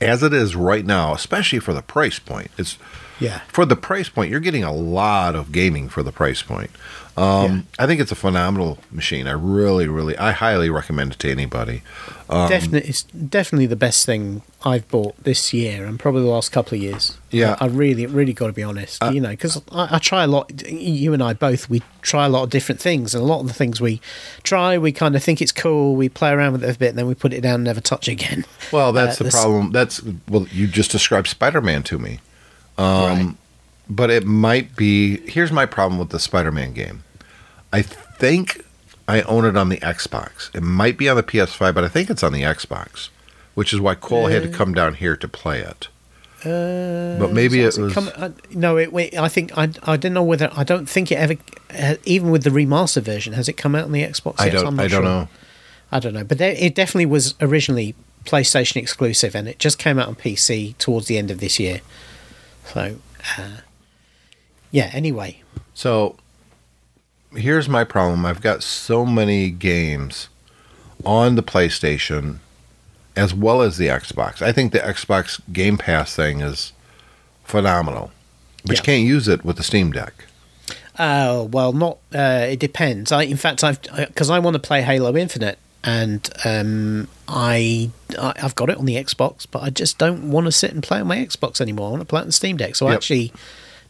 [0.00, 2.78] as it is right now, especially for the price point, it's
[3.20, 3.40] Yeah.
[3.48, 6.70] for the price point, you're getting a lot of gaming for the price point.
[7.16, 9.28] Um, I think it's a phenomenal machine.
[9.28, 11.82] I really, really, I highly recommend it to anybody.
[12.28, 16.50] Um, definitely, it's definitely the best thing I've bought this year and probably the last
[16.50, 17.16] couple of years.
[17.30, 17.52] Yeah.
[17.52, 19.00] Uh, I, I really, really got to be honest.
[19.12, 20.68] you know, because I, I try a lot.
[20.68, 23.46] You and I both, we try a lot of different things, and a lot of
[23.46, 24.00] the things we
[24.42, 25.94] try, we kind of think it's cool.
[25.94, 27.80] We play around with it a bit, and then we put it down and never
[27.80, 28.44] touch it again.
[28.72, 29.70] Well, that's Uh, the this- problem.
[29.70, 32.18] That's well, you just described Spider-Man to me,
[32.76, 33.34] right.
[33.88, 35.18] But it might be.
[35.30, 37.04] Here's my problem with the Spider-Man game.
[37.72, 38.64] I think
[39.08, 40.54] I own it on the Xbox.
[40.54, 43.08] It might be on the PS5, but I think it's on the Xbox,
[43.54, 45.88] which is why Cole had to come down here to play it.
[46.44, 50.12] Uh, But maybe it was- come- uh, no, it, wait, I think I, I don't
[50.12, 51.36] know whether I don't think it ever,
[51.78, 54.34] uh, even with the remaster version, has it come out on the Xbox?
[54.38, 54.52] I yet?
[54.54, 54.66] don't.
[54.66, 55.02] I'm not I don't sure.
[55.04, 55.28] know.
[55.90, 57.94] I don't know, but there, it definitely was originally
[58.26, 61.80] PlayStation exclusive, and it just came out on PC towards the end of this year.
[62.72, 62.96] So,
[63.38, 63.42] uh,
[64.74, 64.90] yeah.
[64.92, 65.40] Anyway,
[65.72, 66.16] So
[67.32, 68.26] here's my problem.
[68.26, 70.28] I've got so many games
[71.04, 72.38] on the PlayStation
[73.16, 74.42] as well as the Xbox.
[74.42, 76.72] I think the Xbox Game Pass thing is
[77.44, 78.10] phenomenal.
[78.64, 80.24] But you can't use it with the Steam Deck.
[80.98, 81.98] uh, well, not.
[82.12, 83.12] Uh, it depends.
[83.12, 88.32] I, in fact, I've because I want to play Halo Infinite, and um, I, I
[88.42, 90.98] I've got it on the Xbox, but I just don't want to sit and play
[91.00, 91.88] on my Xbox anymore.
[91.88, 92.74] I want to play it on the Steam Deck.
[92.74, 93.32] So I actually,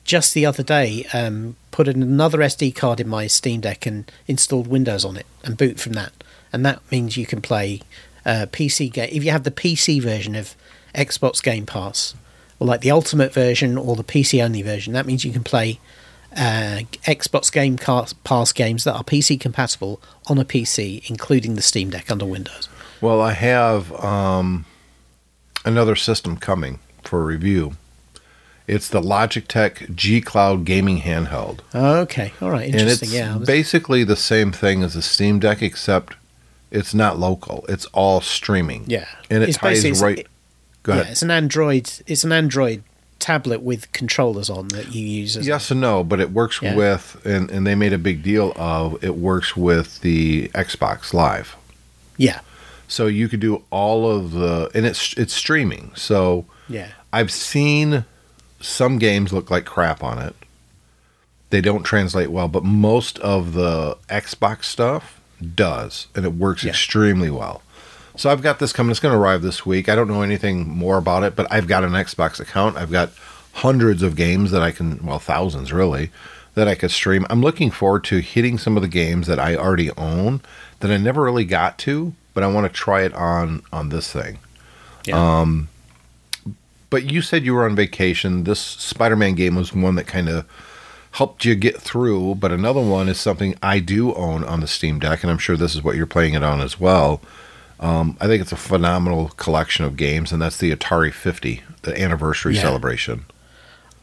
[0.04, 4.66] just the other day, um, put another SD card in my Steam Deck and installed
[4.66, 6.12] Windows on it and boot from that,
[6.52, 7.80] and that means you can play
[8.24, 10.54] uh, PC game if you have the PC version of
[10.94, 12.14] Xbox Game Pass,
[12.58, 14.92] or like the Ultimate version or the PC only version.
[14.92, 15.80] That means you can play
[16.36, 21.90] uh, Xbox Game Pass games that are PC compatible on a PC, including the Steam
[21.90, 22.68] Deck under Windows.
[23.00, 24.64] Well, I have um,
[25.64, 27.76] another system coming for review.
[28.66, 31.60] It's the Logitech G Cloud gaming handheld.
[31.74, 33.08] Okay, all right, and interesting.
[33.08, 36.14] it's yeah, was- basically the same thing as the Steam Deck, except
[36.70, 37.64] it's not local.
[37.68, 38.84] It's all streaming.
[38.86, 40.26] yeah, and it It's ties basically- right.
[40.82, 41.90] Go yeah, it's an Android.
[42.06, 42.82] It's an Android
[43.18, 45.34] tablet with controllers on that you use.
[45.36, 46.74] As Yes and no, but it works Yeah.
[46.74, 51.56] with, and, and they made a big deal of it works with the Xbox Live.
[52.18, 52.40] yeah,
[52.86, 55.90] So you could do all of the, and it's it's streaming.
[55.94, 58.04] So yeah, I've seen
[58.64, 60.34] some games look like crap on it.
[61.50, 65.20] They don't translate well, but most of the Xbox stuff
[65.54, 66.70] does, and it works Yeah.
[66.70, 67.62] extremely well.
[68.16, 68.90] So I've got this coming.
[68.90, 69.88] It's going to arrive this week.
[69.88, 72.76] I don't know anything more about it, but I've got an Xbox account.
[72.76, 73.10] I've got
[73.54, 76.10] hundreds of games that I can, well, thousands really,
[76.54, 77.26] that I could stream.
[77.28, 80.40] I'm looking forward to hitting some of the games that I already own
[80.80, 84.10] that I never really got to, but I want to try it on on this
[84.12, 84.38] thing.
[85.04, 85.40] yeah.
[85.40, 85.68] Um,
[86.94, 88.44] But you said you were on vacation.
[88.44, 90.46] This Spider-Man game was one that kind of
[91.10, 95.00] helped you get through, but another one is something I do own on the Steam
[95.00, 97.20] Deck, and I'm sure this is what you're playing it on as well.
[97.80, 102.00] Um, I think it's a phenomenal collection of games, and that's the Atari 50, the
[102.00, 102.62] anniversary Yeah.
[102.62, 103.24] celebration.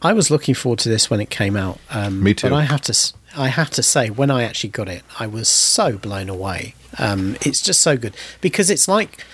[0.02, 1.78] I was looking forward to this when it came out.
[1.90, 2.50] Um, Me too.
[2.50, 5.48] But I have to, I have to say, when I actually got it, I was
[5.48, 6.74] so blown away.
[6.98, 9.24] Um, it's just so good because it's like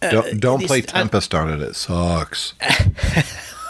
[0.00, 2.54] don't don't it's- play I- Tempest on it; it sucks.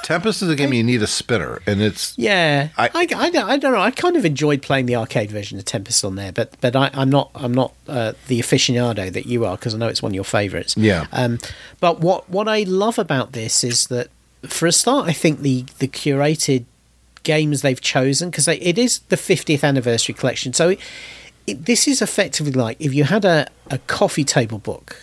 [0.03, 3.51] Tempest is a game you need a spinner, and it's Yeah, I- I, I, don't-
[3.51, 3.81] I don't know.
[3.81, 6.91] I kind of enjoyed playing the arcade version of Tempest on there, but but I,
[6.95, 10.13] I'm not I'm not uh, the aficionado that you are because I know it's one
[10.13, 10.77] of your favourites.
[10.77, 11.07] Yeah.
[11.13, 11.39] Um,
[11.81, 14.09] but what what I love about this is that
[14.47, 16.67] for a start, I think the the curated
[17.25, 20.79] games they've chosen because it is the 50th anniversary collection, so it,
[21.49, 25.03] it, this is effectively like if you had a, a coffee table book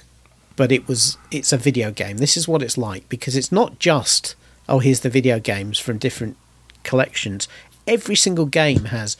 [0.55, 2.17] but it was it's a video game.
[2.17, 4.35] This is what it's like because it's not just
[4.69, 6.37] oh here's the video games from different
[6.83, 7.47] collections.
[7.87, 9.17] Every single game has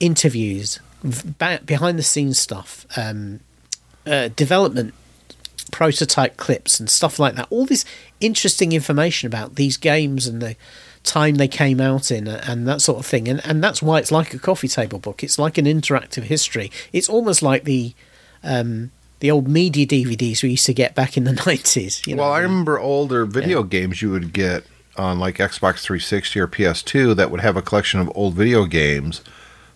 [0.00, 0.80] interviews,
[1.64, 3.40] behind the scenes stuff, um,
[4.06, 4.92] uh, development
[5.72, 7.46] prototype clips and stuff like that.
[7.50, 7.84] All this
[8.20, 10.56] interesting information about these games and the
[11.02, 13.28] time they came out in uh, and that sort of thing.
[13.28, 15.22] And and that's why it's like a coffee table book.
[15.22, 16.70] It's like an interactive history.
[16.92, 17.94] It's almost like the
[18.42, 22.02] um, the old media DVDs we used to get back in the nineties.
[22.06, 24.64] You know, well, I remember older video games you would get
[24.96, 29.20] on like Xbox 360 or PS2 that would have a collection of old video games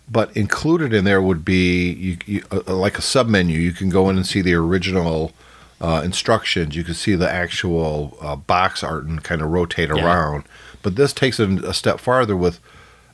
[0.09, 3.57] but included in there would be you, you, uh, like a sub menu.
[3.57, 5.31] You can go in and see the original
[5.79, 6.75] uh, instructions.
[6.75, 10.03] You can see the actual uh, box art and kind of rotate Yeah.
[10.03, 10.43] around.
[10.81, 12.59] But this takes it a step farther with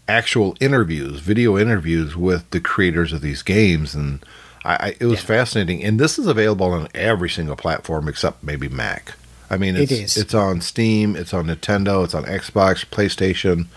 [0.07, 4.25] actual interviews, video interviews with the creators of these games, and
[4.67, 5.25] I, I, it was Yeah.
[5.27, 5.83] fascinating.
[5.83, 9.13] And this is available on every single platform except maybe Mac.
[9.49, 10.17] I mean, It it's.
[10.17, 11.15] It's on Steam.
[11.15, 12.03] It's on Nintendo.
[12.03, 13.67] It's on Xbox, PlayStation.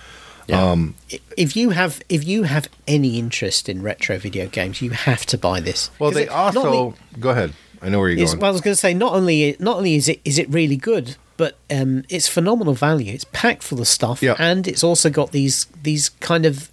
[0.49, 0.71] Yeah.
[0.73, 0.97] Um,
[1.37, 5.39] if you have if you have any interest in retro video games, you have to
[5.39, 5.91] buy this.
[6.01, 7.53] Well, they it also only go ahead.
[7.81, 8.41] I know where you're is, going.
[8.41, 10.77] well, I was going to say not only not only is it is it really
[10.77, 13.13] good, but um, it's phenomenal value.
[13.15, 14.35] It's packed full of stuff, Yeah.
[14.41, 16.69] and it's also got these these kind of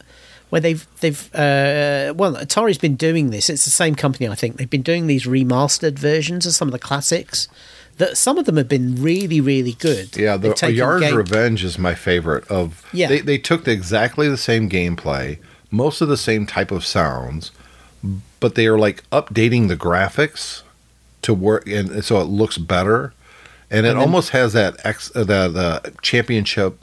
[0.50, 3.50] where they've they've uh, well Atari's been doing this.
[3.50, 4.58] It's the same company, I think.
[4.58, 7.48] They've been doing these remastered versions of some of the classics.
[7.98, 10.16] That some of them have been really really good.
[10.16, 12.46] Yeah, the Yar's game- Revenge is my favorite.
[12.50, 13.08] Of Yeah.
[13.08, 15.40] they they took the, exactly the same gameplay,
[15.72, 17.52] most of the same type of sounds,
[18.40, 20.62] but they are like updating the graphics
[21.24, 23.14] to work, and so it looks better,
[23.72, 26.78] and it And then- almost has that X uh, the the championship.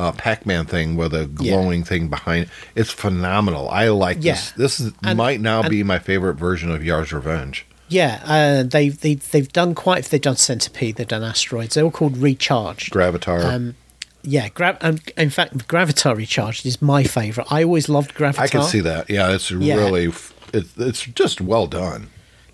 [0.00, 2.48] Uh, Pac-Man thing with a glowing thing behind it.
[2.74, 3.68] It's phenomenal.
[3.68, 4.32] I like Yeah.
[4.34, 4.52] this.
[4.52, 7.66] This is, And- might now and- be my favorite version of Yar's Revenge.
[7.88, 9.98] Yeah, uh, they've they, they've done quite.
[9.98, 10.96] If they've done Centipede.
[10.96, 11.74] They've done Asteroids.
[11.74, 12.92] They're all called Recharged.
[12.92, 13.42] Gravitar.
[13.44, 13.74] Um,
[14.22, 17.50] yeah, gra- um, in fact, Gravitar Recharged is my favourite.
[17.52, 18.40] I always loved Gravitar.
[18.44, 19.10] I can see that.
[19.10, 19.74] Yeah, it's Yeah.
[19.74, 22.08] really f- it's it's just well done.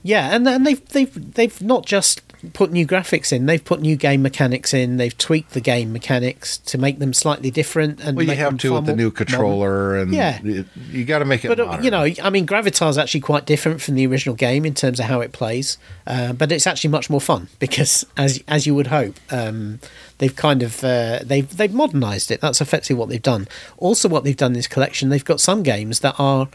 [0.06, 3.96] Yeah, and and they've they've they've not just put new graphics in; they've put new
[3.96, 4.98] game mechanics in.
[4.98, 8.00] They've tweaked the game mechanics to make them slightly different.
[8.04, 9.16] And Well, you have to with the new modern.
[9.16, 10.38] controller, and Yeah.
[10.44, 11.48] it- you got to make it.
[11.48, 11.84] But uh, modern.
[11.84, 15.06] you know, I mean, Gravitar's actually quite different from the original game in terms of
[15.06, 18.86] how it plays, uh, but it's actually much more fun because, as as you would
[18.88, 19.80] hope, um,
[20.18, 22.40] they've kind of uh, they've they've modernised it.
[22.40, 23.48] That's effectively what they've done.
[23.78, 26.46] Also, what they've done in this collection, they've got some games that are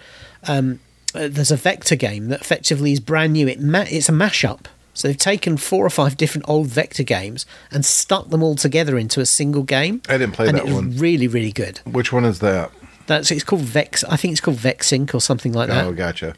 [0.48, 0.80] um,
[1.15, 3.47] uh, there's a vector game that effectively is brand new.
[3.47, 4.65] It ma- it's a mashup.
[4.93, 8.97] So they've taken four or five different old vector games and stuck them all together
[8.97, 10.02] into a single game.
[10.10, 10.97] I didn't play and that it was one.
[10.97, 11.80] Really, really good.
[11.86, 12.71] Which one is that?
[13.08, 14.04] That's it's called Vex.
[14.04, 15.86] I think it's called Vexink or something like that.
[15.86, 16.36] Oh, gotcha.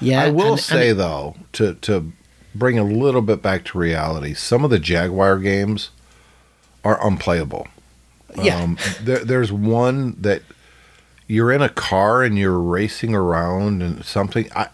[0.00, 2.12] Yeah, I will and- and say it- though, to to
[2.54, 5.90] bring a little bit back to reality, some of the Jaguar games
[6.84, 7.68] are unplayable.
[8.36, 8.56] Yeah.
[8.62, 10.42] Um, there, there's one that
[11.28, 14.48] you're in a car and you're racing around and something.
[14.54, 14.68] I,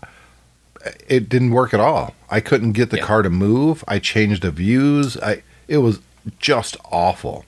[1.08, 2.14] it didn't work at all.
[2.30, 3.04] I couldn't get the Yeah.
[3.04, 3.84] car to move.
[3.88, 5.16] I changed the views.
[5.18, 6.00] I it was
[6.38, 7.44] just awful.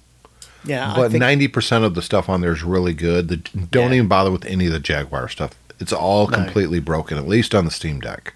[0.64, 3.28] yeah, I but think- ninety percent of the stuff on there is really good.
[3.28, 3.96] The, don't Yeah.
[3.96, 5.52] even bother with any of the Jaguar stuff.
[5.78, 6.36] It's all No.
[6.36, 8.34] completely broken, at least on the Steam Deck.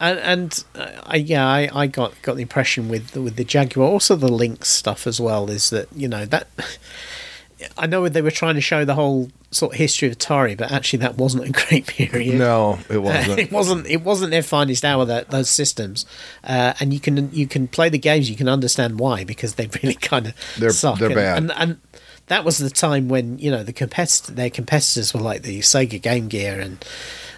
[0.00, 3.86] and, and uh, I, yeah, I, I got got the impression with with the Jaguar,
[3.88, 6.46] also the Lynx stuff as well, is that you know that
[7.78, 10.70] I know they were trying to show the whole sort of history of Atari, but
[10.70, 12.38] actually that wasn't a great period.
[12.38, 13.38] No, it wasn't.
[13.38, 13.86] it wasn't.
[13.86, 15.04] It wasn't their finest hour.
[15.04, 16.06] That those systems,
[16.44, 18.28] uh, and you can you can play the games.
[18.30, 20.98] You can understand why because they really kind of They're- suck.
[20.98, 21.38] they're and, bad.
[21.38, 21.80] And, and
[22.28, 26.00] that was the time when you know the competitor, their competitors were like the Sega
[26.02, 26.84] Game Gear and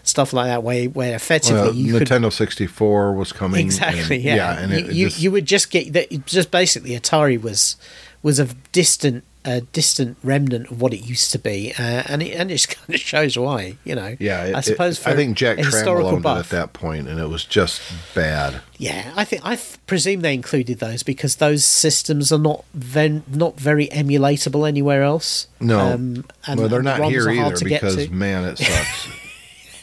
[0.02, 3.60] stuff like that, where where effectively Well, you could Nintendo 64 was coming.
[3.66, 4.58] exactly and- yeah.
[4.58, 6.26] and it, you, it you, just, you would just get that.
[6.26, 7.76] Just basically, Atari was
[8.22, 9.24] was a distant.
[9.50, 12.68] A distant remnant of what it used to be, uh, and it and it just
[12.76, 14.14] kind of shows why, you know.
[14.20, 14.98] yeah, it- I it- suppose.
[14.98, 17.80] For I think Jack Tramiel historical owned it at that point, and it was just
[18.14, 18.60] bad.
[18.76, 23.24] Yeah, I think I th- presume they included those because those systems are not ven-
[23.26, 25.46] not very emulatable anywhere else.
[25.60, 29.08] No, Um, and- well, they're not ROMs here either because man, it sucks.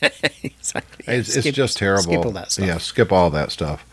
[0.44, 1.06] exactly.
[1.08, 2.04] yeah, it's, it's just terrible.
[2.04, 2.66] Skip all that stuff.
[2.68, 3.84] Yeah, skip all that stuff.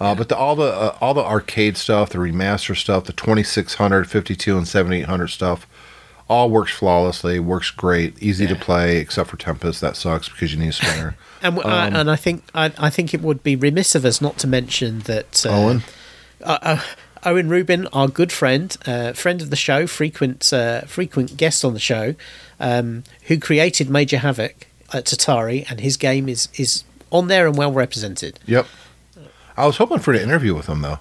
[0.00, 4.08] Uh, But the, all the uh, all the arcade stuff, the remaster stuff, the 2600,
[4.08, 5.66] 52, and 7800 stuff,
[6.28, 7.38] all works flawlessly.
[7.38, 9.80] Works great, easy to play, except for Tempest.
[9.80, 11.16] That sucks because you need a spinner.
[11.42, 14.20] And I, Um, and I think I, I think it would be remiss of us
[14.20, 15.82] not to mention that uh, Owen?
[16.44, 16.80] uh, uh,
[17.24, 21.72] Owen Rubin, our good friend, uh, friend of the show, frequent uh, frequent guest on
[21.72, 22.14] the show,
[22.58, 27.56] um, who created Major Havoc at Atari, and his game is is on there and
[27.56, 28.38] well represented.
[28.46, 28.66] Yep.
[29.62, 30.98] I was hoping for an interview with him though.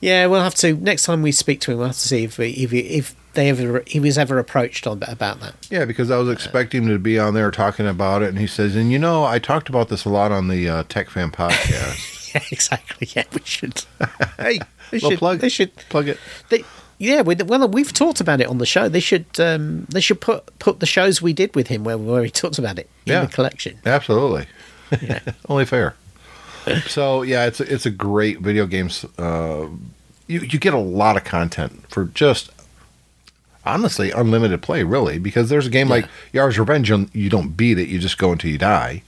[0.00, 1.78] Yeah, we'll have to next time we speak to him.
[1.78, 5.02] We'll have to see if if he- if they ever he was ever approached on
[5.04, 5.54] about that.
[5.70, 8.46] Yeah, because I was expecting him to be on there talking about it, and he
[8.46, 11.30] says, "And you know, I talked about this a lot on the uh, Tech Fan
[11.30, 13.06] podcast." Yeah, exactly.
[13.14, 13.84] Yeah, we should.
[14.38, 14.58] hey,
[14.90, 15.18] They should.
[15.18, 15.40] plug.
[15.40, 15.76] They should.
[15.90, 16.18] plug it.
[16.48, 16.64] They,
[16.96, 18.88] yeah, we, well, we've talked about it on the show.
[18.88, 19.26] They should.
[19.38, 22.56] Um, they should put put the shows we did with him where where he talked
[22.58, 23.26] about it in Yeah.
[23.26, 23.78] the collection.
[23.84, 24.46] Absolutely,
[25.50, 25.94] only fair.
[26.86, 29.04] So yeah, it's a, it's a great video games.
[29.18, 29.68] Uh,
[30.26, 32.50] you you get a lot of content for just
[33.64, 37.78] honestly unlimited play, really, because there's a game like Yar's Revenge, you you don't beat
[37.78, 39.02] it, you just go until you die.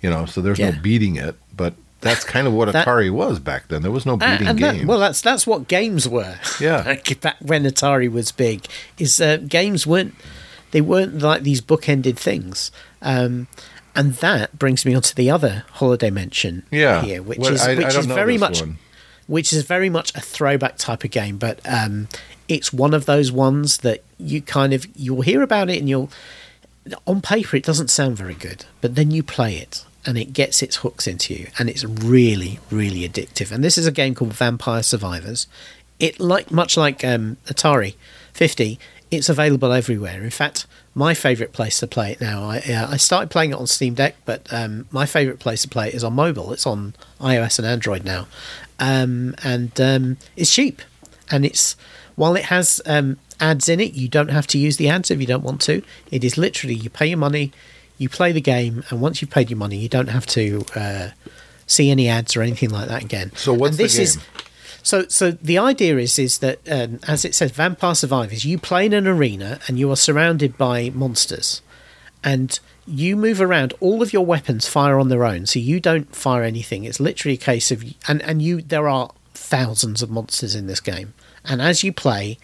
[0.00, 0.70] You know, so there's Yeah.
[0.70, 3.82] no beating it, but that's kind of what That- Atari was back then.
[3.82, 4.86] There was no Uh, beating and that- games.
[4.86, 6.36] well, that's that's what games were.
[6.60, 6.82] Yeah.
[6.86, 8.66] Like, back when Atari was big,
[8.98, 10.14] is uh, games weren't
[10.72, 12.70] they weren't like these bookended things.
[13.02, 13.46] Um,
[13.94, 17.60] and that brings me on to the other holiday mention yeah, here, which What- is
[17.62, 18.78] I- I which don't is very much one.
[19.26, 22.08] which is very much a throwback type of game, but um,
[22.48, 26.10] it's one of those ones that you kind of you'll hear about it and you'll
[27.06, 30.62] on paper it doesn't sound very good, but then you play it and it gets
[30.62, 33.52] its hooks into you and it's really really addictive.
[33.52, 35.46] And this is a game called Vampire Survivors.
[36.00, 37.94] It like much like um, Atari
[38.32, 38.78] 50,
[39.12, 40.24] it's available everywhere.
[40.24, 42.44] In fact, my favorite place to play it now.
[42.44, 45.68] I uh, I started playing it on Steam Deck, but um, my favorite place to
[45.68, 46.52] play it is on mobile.
[46.52, 48.26] It's on iOS and Android now,
[48.78, 50.82] um, and um, it's cheap.
[51.30, 51.76] And it's
[52.14, 55.20] while it has um, ads in it, you don't have to use the ads if
[55.20, 55.82] you don't want to.
[56.10, 57.52] It is literally you pay your money,
[57.96, 61.08] you play the game, and once you've paid your money, you don't have to uh,
[61.66, 63.32] see any ads or anything like that again.
[63.34, 64.26] So what's and the this is game?
[64.82, 68.44] So, so the idea is is that, um, as it says, Vampire Survivors.
[68.44, 71.62] You play in an arena and you are surrounded by monsters,
[72.24, 73.74] and you move around.
[73.80, 76.84] All of your weapons fire on their own, so you don't fire anything.
[76.84, 78.60] It's literally a case of and and you.
[78.60, 81.14] There are thousands of monsters in this game,
[81.44, 82.38] and as you play,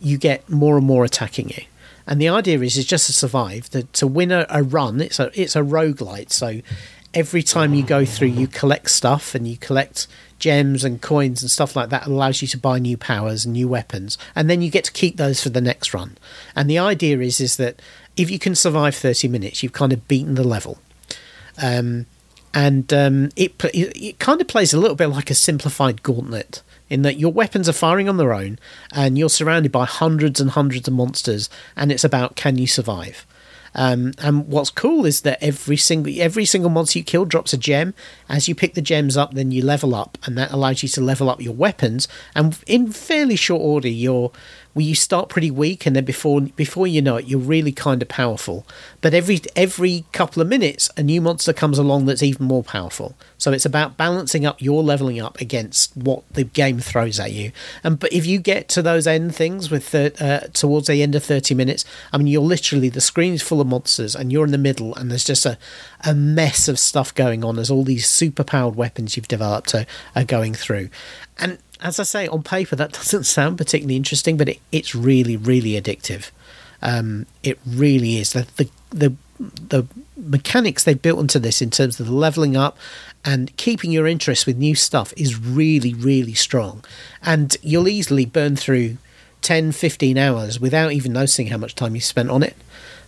[0.00, 1.64] you get more and more attacking you.
[2.06, 3.70] And the idea is is just to survive.
[3.70, 6.30] To, to win a, a run, it's a it's a roguelite.
[6.32, 6.60] So
[7.14, 10.06] every time you go through, you collect stuff and you collect
[10.38, 12.06] gems and coins and stuff like that.
[12.06, 15.16] Allows you to buy new powers and new weapons, and then you get to keep
[15.16, 16.16] those for the next run.
[16.54, 17.80] And the idea is is that
[18.16, 20.78] if you can survive thirty minutes, you've kind of beaten the level.
[21.62, 22.06] Um,
[22.54, 26.62] and um, it, it it kind of plays a little bit like a simplified gauntlet
[26.88, 28.58] in that your weapons are firing on their own
[28.92, 33.26] and you're surrounded by hundreds and hundreds of monsters and it's about can you survive
[33.74, 37.56] um, and what's cool is that every single every single monster you kill drops a
[37.56, 37.94] gem.
[38.28, 41.00] As you pick the gems up, then you level up, and that allows you to
[41.00, 42.08] level up your weapons.
[42.34, 44.30] And in fairly short order, you're
[44.74, 48.02] well, you start pretty weak, and then before before you know it, you're really kind
[48.02, 48.66] of powerful.
[49.00, 53.14] But every every couple of minutes, a new monster comes along that's even more powerful.
[53.38, 57.52] So it's about balancing up your leveling up against what the game throws at you.
[57.84, 61.22] And but if you get to those end things with uh, towards the end of
[61.22, 64.50] thirty minutes, I mean, you're literally the screen is full of monsters, and you're in
[64.50, 65.56] the middle, and there's just a
[66.04, 69.86] a mess of stuff going on as all these super powered weapons you've developed are,
[70.16, 70.88] are going through.
[71.38, 75.36] And as I say, on paper, that doesn't sound particularly interesting, but it, it's really,
[75.36, 76.30] really addictive.
[76.82, 78.32] Um, it really is.
[78.32, 79.14] The, the the
[79.66, 82.78] the mechanics they've built into this in terms of the leveling up
[83.24, 86.84] and keeping your interest with new stuff is really, really strong.
[87.22, 88.98] And you'll easily burn through
[89.42, 92.56] 10, 15 hours without even noticing how much time you spent on it.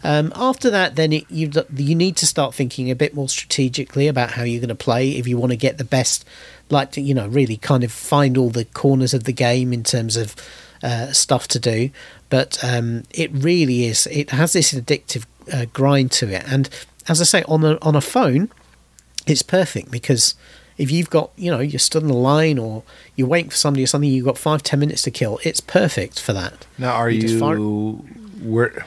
[0.04, 4.08] Um, after that, then it, you you need to start thinking a bit more strategically
[4.08, 6.24] about how you're going to play if you want to get the best,
[6.70, 9.82] like to, you know, really kind of find all the corners of the game in
[9.84, 10.34] terms of
[10.82, 11.90] uh, stuff to do.
[12.28, 14.06] But um, it really is.
[14.08, 16.68] It has this addictive uh, grind to it, and
[17.08, 18.50] as I say, on a on a phone,
[19.26, 20.34] it's perfect because
[20.76, 22.82] if you've got you know you're stood in a line or
[23.14, 25.38] you're waiting for somebody or something, you've got five ten minutes to kill.
[25.44, 26.66] It's perfect for that.
[26.78, 28.86] Now, are You you, just fire- where?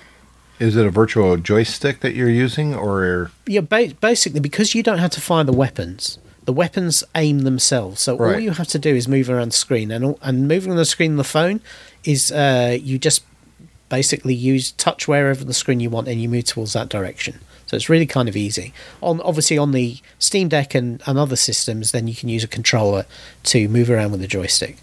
[0.59, 4.97] Is it a virtual joystick that you're using, or yeah, ba- basically because you don't
[4.97, 6.19] have to fire the weapons.
[6.50, 9.91] The weapons aim themselves, so all you have to do is move around the screen,
[9.91, 11.62] and all- and moving on the screen on the phone
[12.04, 13.22] is uh, you just
[13.89, 17.36] basically use touch wherever the screen you want, and you move towards that direction.
[17.68, 18.74] So it's really kind of easy.
[19.04, 22.47] On obviously on the Steam Deck and, and other systems, then you can use a
[22.47, 23.06] controller
[23.43, 24.78] to move around with the joystick.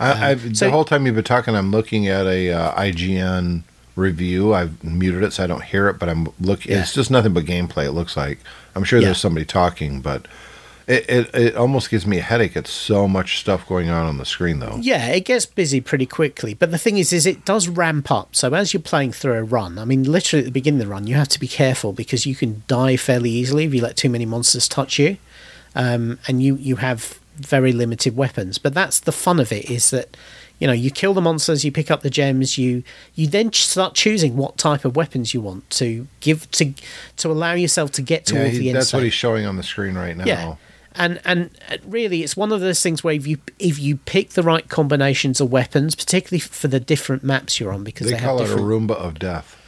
[0.00, 2.72] I, I've, Um, so- the whole time you've been talking, I'm looking at a uh,
[2.80, 3.64] IGN
[3.96, 4.54] review.
[4.54, 6.72] I've muted it so I don't hear it, but I'm looking.
[6.72, 6.80] Yeah.
[6.80, 7.84] It's just nothing but gameplay.
[7.84, 8.38] It looks like.
[8.74, 9.08] I'm sure Yeah.
[9.08, 10.26] there's somebody talking, but
[10.86, 12.56] it, it it almost gives me a headache.
[12.56, 14.78] It's so much stuff going on on the screen, though.
[14.80, 16.54] Yeah, it gets busy pretty quickly.
[16.54, 18.34] But the thing is, is it does ramp up.
[18.36, 20.92] So as you're playing through a run, I mean, literally at the beginning of the
[20.92, 23.96] run, you have to be careful because you can die fairly easily if you let
[23.96, 25.16] too many monsters touch you,
[25.74, 28.58] um, and you you have very limited weapons.
[28.58, 30.16] But that's the fun of it is that.
[30.58, 32.84] You know, you kill the monsters, you pick up the gems, you
[33.16, 36.72] you then start choosing what type of weapons you want to give to
[37.16, 38.76] to allow yourself to get Yeah, towards he- the end.
[38.78, 40.24] that's what he's showing on the screen right now.
[40.24, 40.54] Yeah.
[40.94, 41.50] And and
[41.86, 45.40] really, it's one of those things where if you if you pick the right combinations
[45.40, 48.52] of weapons, particularly for the different maps you're on, because They they, call have it
[48.52, 48.88] a different.
[48.88, 49.58] Roomba of death.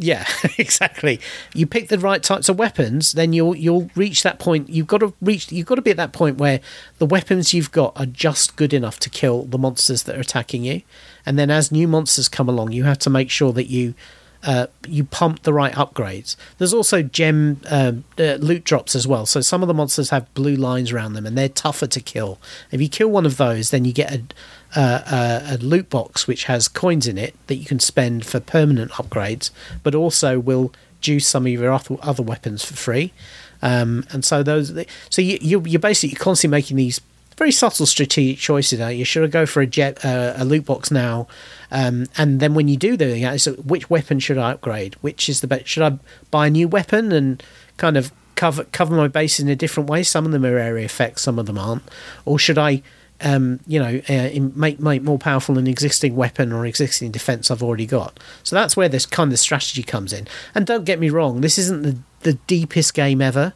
[0.00, 0.26] Yeah,
[0.58, 1.20] exactly.
[1.54, 4.68] You pick the right types of weapons, then you'll you'll reach that point.
[4.68, 5.50] You've got to reach.
[5.50, 6.60] You've got to be at that point where
[6.98, 10.64] the weapons you've got are just good enough to kill the monsters that are attacking
[10.64, 10.82] you.
[11.26, 13.94] And then as new monsters come along, you have to make sure that you
[14.44, 16.36] uh, you pump the right upgrades.
[16.58, 19.26] There's also gem um, uh, loot drops as well.
[19.26, 22.38] So some of the monsters have blue lines around them, and they're tougher to kill.
[22.70, 24.22] If you kill one of those, then you get a
[24.76, 28.38] uh, a, a, loot box which has coins in it that you can spend for
[28.38, 29.50] permanent upgrades,
[29.82, 33.12] but also will juice some of your other weapons for free.
[33.62, 34.72] Um, and so those,
[35.08, 37.00] so you, you you're basically constantly making these
[37.38, 38.78] very subtle strategic choices.
[38.78, 41.26] Now you should I go for a jet uh, a loot box now,
[41.70, 44.96] um, and then when you do the so which weapon should I upgrade?
[44.96, 45.66] Which is the best?
[45.66, 45.98] Should I
[46.30, 47.42] buy a new weapon and
[47.76, 50.02] kind of cover cover my base in a different way?
[50.02, 51.82] Some of them are area effects, some of them aren't.
[52.24, 52.82] Or should I
[53.20, 57.62] um, you know, uh, make make more powerful an existing weapon or existing defense I've
[57.62, 58.18] already got.
[58.42, 60.28] So that's where this kind of strategy comes in.
[60.54, 63.54] And don't get me wrong, this isn't the the deepest game ever.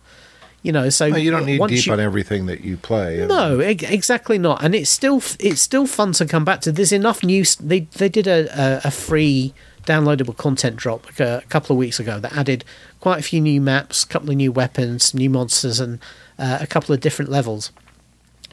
[0.63, 3.27] You know, so no, you don't need deep you, on everything that you play.
[3.27, 4.63] No, exactly not.
[4.63, 6.73] And it's still it's still fun to come back to.
[6.73, 7.57] There's enough news.
[7.57, 9.55] They they did a a, a free
[9.85, 12.65] downloadable content drop a, a couple of weeks ago that added
[13.01, 15.99] quite a few new maps, a couple of new weapons, new monsters, and
[16.39, 17.73] uh, a couple of different levels.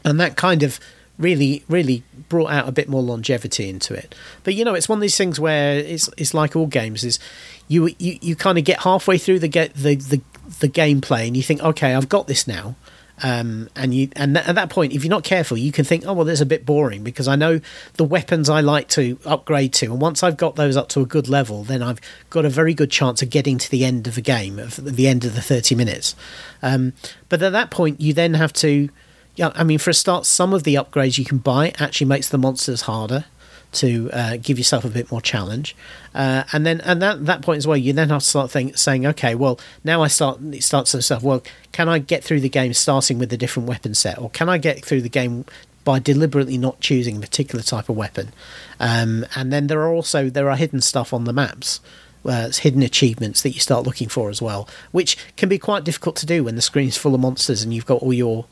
[0.04, 0.80] And that kind of
[1.20, 4.14] really really brought out a bit more longevity into it.
[4.42, 7.20] But you know, it's one of these things where it's it's like all games is
[7.68, 10.20] you you, you kind of get halfway through the get the, the
[10.58, 12.74] the gameplay and you think, okay, I've got this now.
[13.22, 16.06] Um, and you and th- at that point, if you're not careful, you can think,
[16.06, 17.60] oh well, there's a bit boring because I know
[17.94, 21.06] the weapons I like to upgrade to, and once I've got those up to a
[21.06, 24.14] good level, then I've got a very good chance of getting to the end of
[24.14, 26.14] the game, of the end of the 30 minutes.
[26.62, 26.94] Um,
[27.28, 28.88] but at that point, you then have to
[29.36, 32.28] yeah, I mean, for a start, some of the upgrades you can buy actually makes
[32.28, 33.24] the monsters harder
[33.72, 35.76] to uh, give yourself a bit more challenge.
[36.14, 38.76] Uh, and then, and that that point as well, you then have to start think,
[38.76, 41.22] saying, okay, well, now I start it starts to stuff.
[41.22, 41.42] Well,
[41.72, 44.58] can I get through the game starting with a different weapon set, or can I
[44.58, 45.44] get through the game
[45.84, 48.32] by deliberately not choosing a particular type of weapon?
[48.78, 51.80] Um, and then there are also there are hidden stuff on the maps.
[52.22, 56.16] Uh, hidden achievements that you start looking for as well, which can be quite difficult
[56.16, 58.44] to do when the screen is full of monsters and you've got all your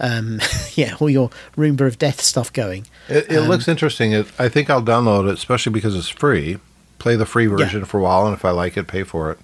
[0.00, 0.40] um,
[0.74, 2.86] yeah, all your Roomba of Death stuff going.
[3.08, 4.12] It, it um, looks interesting.
[4.12, 6.58] It, I think I'll download it, especially because it's free.
[6.98, 7.86] Play the free version yeah.
[7.86, 9.38] for a while, and if I like it, pay for it.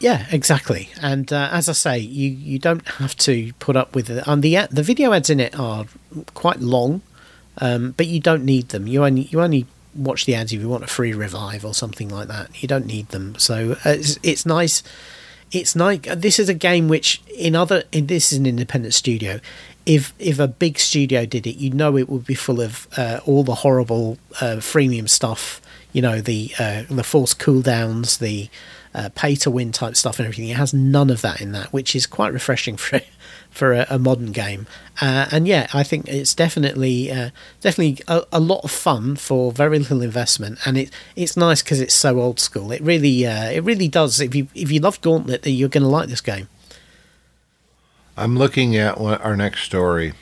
[0.00, 0.88] Yeah, exactly.
[1.00, 4.24] And uh, as I say, you, you don't have to put up with it.
[4.26, 5.86] And the the video ads in it are
[6.34, 7.02] quite long,
[7.58, 8.88] um, but you don't need them.
[8.88, 12.08] You only you only watch the ads if you want a free revive or something
[12.08, 12.60] like that.
[12.60, 13.38] You don't need them.
[13.38, 14.82] So uh, it's, it's nice
[15.52, 19.38] it's like this is a game which in other in, this is an independent studio.
[19.84, 23.20] If if a big studio did it, you know it would be full of uh,
[23.26, 25.60] all the horrible uh, freemium stuff.
[25.92, 28.48] You know the uh, the forced cooldowns, the
[28.94, 30.48] uh, pay to win type stuff, and everything.
[30.48, 33.00] It has none of that in that, which is quite refreshing for
[33.52, 34.66] for a, a modern game.
[35.00, 37.30] Uh, and yeah, I think it's definitely uh,
[37.60, 41.80] definitely a, a, lot of fun for very little investment, and it it's nice because
[41.80, 42.72] it's so old school.
[42.72, 44.20] It really uh, it really does.
[44.20, 46.48] If you if you love Gauntlet, you're going to like this game.
[48.16, 50.12] I'm looking at our next story,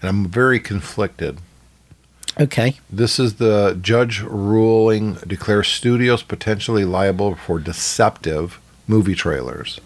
[0.00, 1.38] and I'm very conflicted.
[2.40, 2.78] Okay.
[2.90, 9.80] This is the judge ruling declares studios potentially liable for deceptive movie trailers.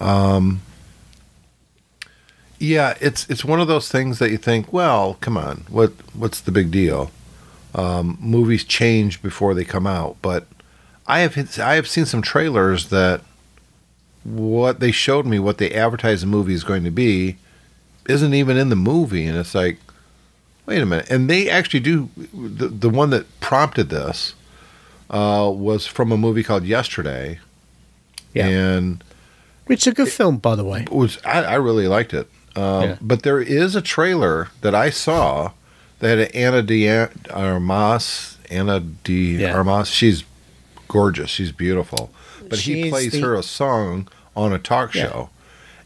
[0.00, 0.60] Um,
[2.58, 6.40] yeah, it's it's one of those things that you think, well, come on, what what's
[6.40, 7.10] the big deal?
[7.74, 10.46] Um, movies change before they come out, but
[11.06, 13.20] I have I have seen some trailers that
[14.24, 17.36] what they showed me, what they advertised the movie is going to be,
[18.08, 19.78] isn't even in the movie, and it's like,
[20.64, 21.10] wait a minute.
[21.10, 24.34] And they actually do the the one that prompted this
[25.10, 27.38] uh, was from a movie called Yesterday,
[28.32, 28.46] yeah.
[28.46, 29.04] and
[29.66, 30.86] which is a good it, film, by the way.
[30.90, 32.28] Was I, I really liked it.
[32.56, 32.96] Um, yeah.
[33.00, 35.52] But there is a trailer that I saw
[35.98, 38.38] that had Ana de Armas.
[38.50, 39.54] Ana de yeah.
[39.54, 39.88] Armas.
[39.88, 40.24] She's
[40.88, 41.30] gorgeous.
[41.30, 42.10] She's beautiful.
[42.48, 43.20] But She's he plays the...
[43.20, 45.08] her a song on a talk yeah.
[45.08, 45.30] show.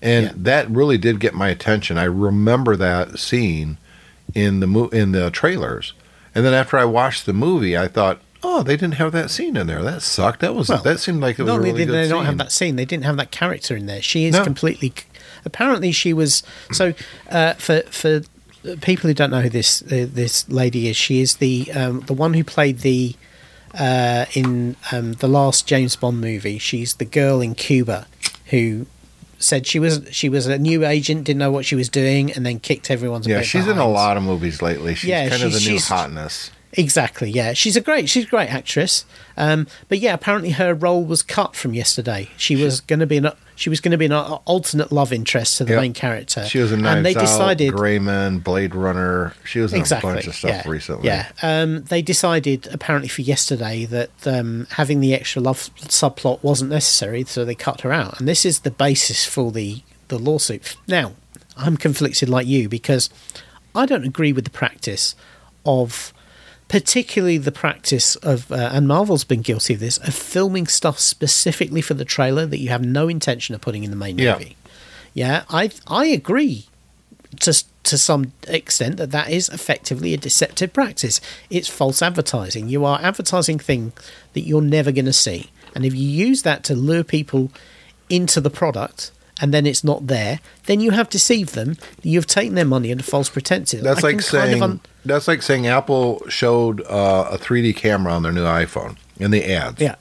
[0.02, 0.32] And yeah.
[0.36, 1.98] that really did get my attention.
[1.98, 3.78] I remember that scene
[4.34, 5.92] in the mo- in the trailers.
[6.34, 9.56] And then after I watched the movie, I thought, "Oh, they didn't have that scene
[9.56, 9.82] in there.
[9.82, 10.40] That sucked.
[10.40, 12.16] That was well, that seemed like it was not only really did they scene.
[12.16, 14.00] not have that scene, they didn't have that character in there.
[14.00, 14.44] She is no.
[14.44, 14.94] completely
[15.45, 16.95] apparently she was so
[17.30, 18.22] uh, for for
[18.80, 20.97] people who don't know who this uh, this lady is.
[20.97, 23.14] She is the um, the one who played the
[23.78, 26.59] uh, in um, the last James Bond movie.
[26.59, 28.07] She's the girl in Cuba
[28.47, 28.86] who
[29.38, 32.45] said she was she was a new agent, didn't know what she was doing, and
[32.45, 33.26] then kicked everyone's.
[33.26, 33.30] Ass.
[33.30, 33.80] Yeah, she's behind.
[33.80, 34.95] in a lot of movies lately.
[34.95, 36.51] She's yeah, kind she's, of the new hotness.
[36.74, 37.30] Exactly.
[37.30, 39.04] Yeah, she's a great she's a great actress.
[39.36, 42.30] Um, but yeah, apparently her role was cut from yesterday.
[42.36, 45.58] She was going to be an she was going to be an alternate love interest
[45.58, 45.80] to the Yep.
[45.82, 46.46] main character.
[46.46, 49.34] She was in Knives and they Out, decided Gray Man, Blade Runner.
[49.44, 51.06] She was in exactly a bunch of stuff yeah, recently.
[51.08, 56.70] Yeah, um, they decided apparently for yesterday that um, having the extra love subplot wasn't
[56.70, 58.18] necessary, so they cut her out.
[58.20, 60.76] And this is the basis for the the lawsuit.
[60.86, 61.12] Now,
[61.56, 63.10] I'm conflicted like you because
[63.74, 65.16] I don't agree with the practice
[65.66, 66.12] of.
[66.70, 71.80] Particularly the practice of, uh, and Marvel's been guilty of this, of filming stuff specifically
[71.82, 74.34] for the trailer that you have no intention of putting in the main Yeah.
[74.34, 74.56] movie.
[75.12, 76.66] Yeah, I I agree
[77.40, 81.20] to to some extent that that is effectively a deceptive practice.
[81.50, 82.68] It's false advertising.
[82.68, 83.92] You are advertising things
[84.34, 87.50] that you're never going to see, and if you use that to lure people
[88.08, 89.10] into the product.
[89.42, 90.38] And then it's not there.
[90.66, 91.78] Then you have deceived them.
[92.02, 93.80] You've taken their money under false pretenses.
[93.82, 97.38] That's I like can kind of saying un- that's like saying Apple showed uh, a
[97.38, 99.80] 3D camera on their new iPhone in the ads.
[99.80, 99.96] Yeah.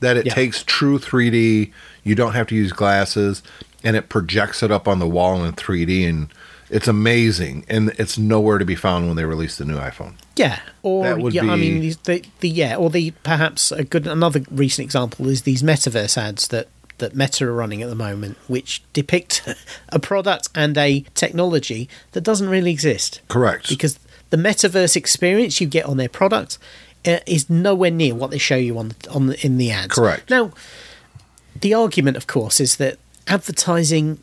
[0.00, 0.34] That it Yeah.
[0.34, 1.72] takes true 3D.
[2.04, 3.42] You don't have to use glasses,
[3.84, 6.28] and it projects it up on the wall in 3D, and
[6.70, 7.64] it's amazing.
[7.68, 10.14] And it's nowhere to be found when they release the new iPhone.
[10.36, 14.84] Yeah, or yeah, I mean the the yeah, or the perhaps a good another recent
[14.84, 16.68] example is these metaverse ads that
[16.98, 19.42] that Meta are running at the moment, which depict
[19.90, 23.20] a product and a technology that doesn't really exist.
[23.28, 23.68] Correct.
[23.68, 23.98] Because
[24.30, 26.58] the metaverse experience you get on their product
[27.06, 29.94] uh, is nowhere near what they show you on the, on the, in the ads.
[29.94, 30.30] Correct.
[30.30, 30.52] Now,
[31.60, 34.18] the argument, of course, is that advertising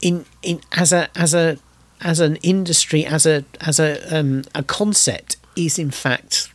[0.00, 1.58] in in as a as a
[2.00, 6.52] as an industry as a as a um, a concept is in fact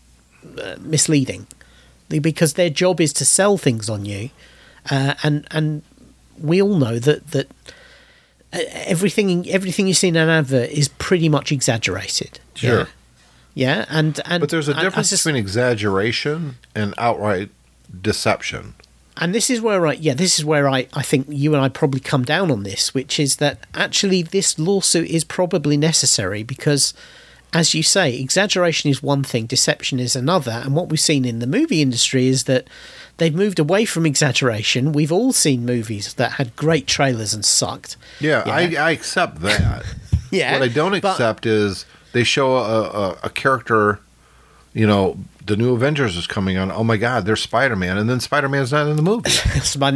[0.62, 1.47] uh, misleading
[2.08, 4.30] because their job is to sell things on you,
[4.89, 5.82] uh, and and
[6.39, 7.49] we all know that that
[8.54, 12.39] Uh, everything everything you see in an advert is pretty much exaggerated.
[12.56, 12.80] Sure.
[12.80, 12.86] Yeah.
[13.56, 17.49] Yeah, and and But there's a difference as between exaggeration and outright
[18.01, 18.74] deception.
[19.18, 21.70] and this is where I yeah this is where I I think you and I
[21.70, 26.93] probably come down on this, which is that actually this lawsuit is probably necessary because.
[27.54, 30.51] As you say, exaggeration is one thing, deception is another.
[30.64, 32.68] And what we've seen in the movie industry is that
[33.18, 34.91] they've moved away from exaggeration.
[34.91, 37.95] We've all seen movies that had great trailers and sucked.
[38.20, 39.86] Yeah, I, I accept that.
[40.32, 43.99] Yeah, what I don't but- accept is they show a, a, a character,
[44.74, 46.71] you know, the new Avengers is coming on.
[46.71, 49.29] Oh my God, there's Spider Man, and then Spider Man's not in the movie.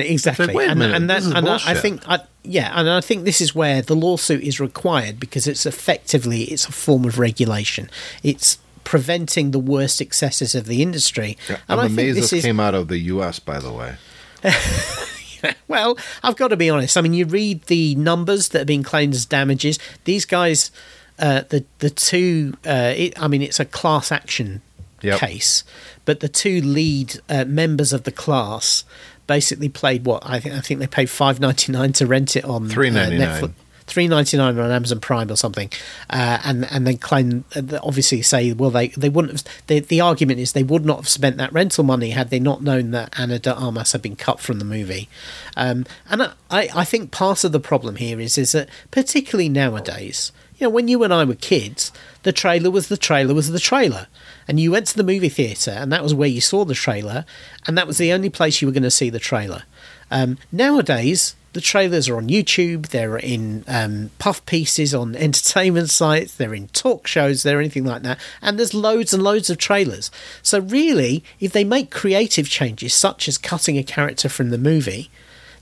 [0.07, 0.53] Exactly.
[0.53, 3.01] wait a and, minute, and that, this is and I, think, I, yeah, and I
[3.01, 7.19] think this is where the lawsuit is required because it's effectively it's a form of
[7.19, 7.89] regulation.
[8.23, 11.37] It's preventing the worst excesses of the industry.
[11.69, 13.39] I'm I amazed this this is came out of the U.S.
[13.39, 13.95] By the way,
[15.67, 15.97] well.
[16.23, 16.97] I've got to be honest.
[16.97, 19.79] I mean, you read the numbers that are being claimed as damages.
[20.03, 20.71] These guys,
[21.19, 22.57] uh, the the two.
[22.65, 24.61] Uh, it, I mean, it's a class action
[25.01, 25.19] Yep.
[25.19, 25.63] case,
[26.05, 28.83] but the two lead uh, members of the class
[29.27, 30.55] basically played what I think.
[30.55, 33.19] I think they paid five ninety nine to rent it on uh, $3.99.
[33.19, 33.53] Netflix.
[33.85, 35.69] Three ninety nine on Amazon Prime or something,
[36.09, 40.01] uh, and and then claim uh, obviously say well they they wouldn't have the the
[40.01, 43.17] argument is they would not have spent that rental money had they not known that
[43.17, 45.07] Ana de Armas had been cut from the movie,
[45.55, 46.33] um, and I
[46.75, 50.89] I think part of the problem here is is that particularly nowadays you know when
[50.89, 51.93] you and I were kids
[52.23, 54.07] the trailer was the trailer was the trailer
[54.47, 57.25] and you went to the movie theater and that was where you saw the trailer
[57.65, 59.63] and that was the only place you were going to see the trailer
[60.11, 66.35] um, nowadays the trailers are on youtube they're in um, puff pieces on entertainment sites
[66.35, 70.11] they're in talk shows they're anything like that and there's loads and loads of trailers
[70.41, 75.09] so really if they make creative changes such as cutting a character from the movie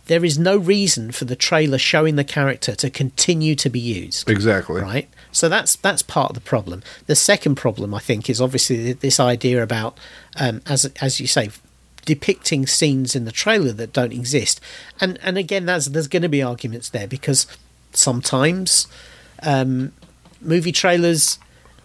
[0.08, 4.30] there is no reason for the trailer showing the character to continue to be used
[4.30, 4.82] exactly.
[4.82, 5.10] right?
[5.36, 6.82] So that's that's part of the problem.
[7.08, 9.98] The second problem, I think, is obviously this idea about,
[10.40, 11.50] um, as as you say,
[12.06, 14.62] depicting scenes in the trailer that don't exist,
[15.02, 17.48] and and again, that's there's going to be arguments there because
[17.92, 18.88] sometimes
[19.44, 19.92] um,
[20.40, 21.38] movie trailers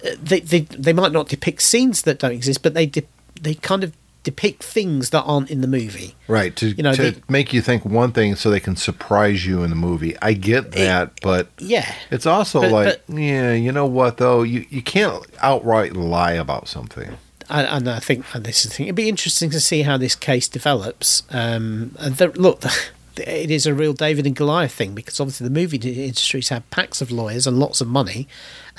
[0.04, 3.02] uh, they, they they might not depict scenes that don't exist, but they de-
[3.40, 3.92] they kind of
[4.22, 6.14] depict things that aren't in the movie.
[6.28, 9.46] Right to You know, to they- make you think one thing so they can surprise
[9.46, 10.14] you in the movie.
[10.20, 14.42] I get that, but Yeah, it's also But- like, yeah, you know what though?
[14.42, 17.16] You you can't outright lie about something.
[17.48, 18.86] and, and I think and this is the thing.
[18.86, 21.22] It'd be interesting to see how this case develops.
[21.30, 22.62] Um, and the, look,
[23.20, 27.00] it is a real David and Goliath thing because obviously the movie industries have packs
[27.00, 28.26] of lawyers and lots of money,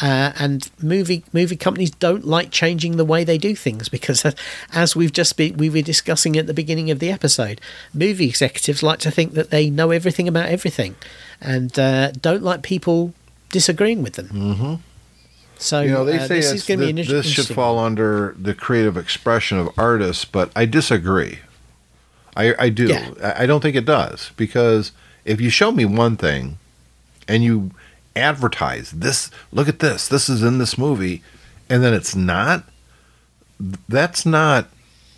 [0.02, 4.26] uh, and movie movie companies don't like changing the way they do things because,
[4.74, 7.62] as we've just been we were discussing at the beginning of the episode,
[7.94, 10.96] movie executives like to think that they know everything about everything,
[11.40, 13.14] and uh, don't like people
[13.50, 14.80] disagreeing with them.
[15.58, 17.28] So You know, they uh, say this it's- is going to be an inter- this
[17.28, 21.38] should fall under the creative expression of artists, but I disagree.
[22.36, 22.88] I, I do.
[22.88, 23.34] Yeah.
[23.38, 24.92] I don't think it does because
[25.26, 26.58] if you show me one thing
[27.28, 27.72] and you
[28.16, 31.22] advertise this, look at this, this is in this movie,
[31.70, 32.64] and then it's not,
[33.88, 34.68] that's not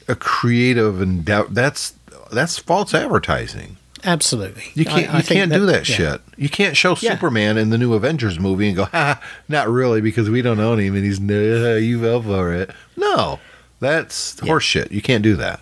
[0.07, 1.47] a creative endeavor.
[1.49, 1.93] That's
[2.31, 3.77] that's false advertising.
[4.05, 5.95] Absolutely, You can't I- I you can't do that yeah.
[5.95, 6.21] shit.
[6.35, 7.13] You can't show Yeah.
[7.13, 10.79] Superman in the new Avengers movie and go, ha, not really because we don't own
[10.79, 12.71] him and he's no, you fell for it.
[12.97, 13.39] No,
[13.79, 14.47] that's Yeah.
[14.47, 14.75] horse.
[14.75, 15.61] You can't do that.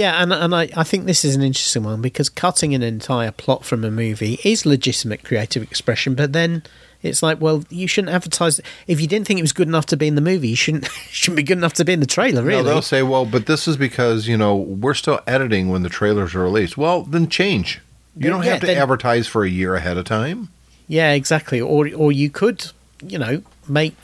[0.00, 3.30] Yeah, and and I, I think this is an interesting one because cutting an entire
[3.30, 6.62] plot from a movie is legitimate creative expression, but then
[7.02, 8.64] it's like, well, you shouldn't advertise it.
[8.86, 10.48] if you didn't think it was good enough to be in the movie.
[10.48, 13.02] You shouldn't shouldn't be good enough to be in the trailer, Really, No, they'll say,
[13.02, 16.78] well, but this is because you know we're still editing when the trailers are released.
[16.78, 17.80] Well, then change.
[18.16, 20.48] You Then- don't yeah, have to then- advertise for a year ahead of time.
[20.88, 21.60] Yeah, exactly.
[21.60, 22.72] Or or you could,
[23.06, 23.94] you know, make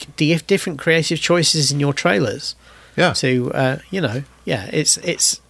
[0.46, 2.54] different creative choices in your trailers
[2.96, 3.14] Yeah.
[3.14, 5.40] to, uh, you know, yeah, it's it's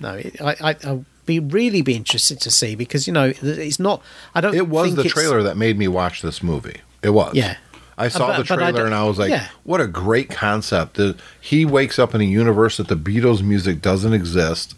[0.00, 3.78] no, it, I I I'll be really be interested to see because you know it's
[3.80, 4.02] not.
[4.34, 4.54] I don't.
[4.54, 6.80] It was the trailer that made me watch this movie.
[7.02, 7.34] It was.
[7.34, 7.56] Yeah.
[7.98, 9.48] I saw but- the but I trailer and I was like, yeah.
[9.64, 10.94] what a great concept.
[10.96, 14.74] The- He wakes up in a universe that the Beatles music doesn't exist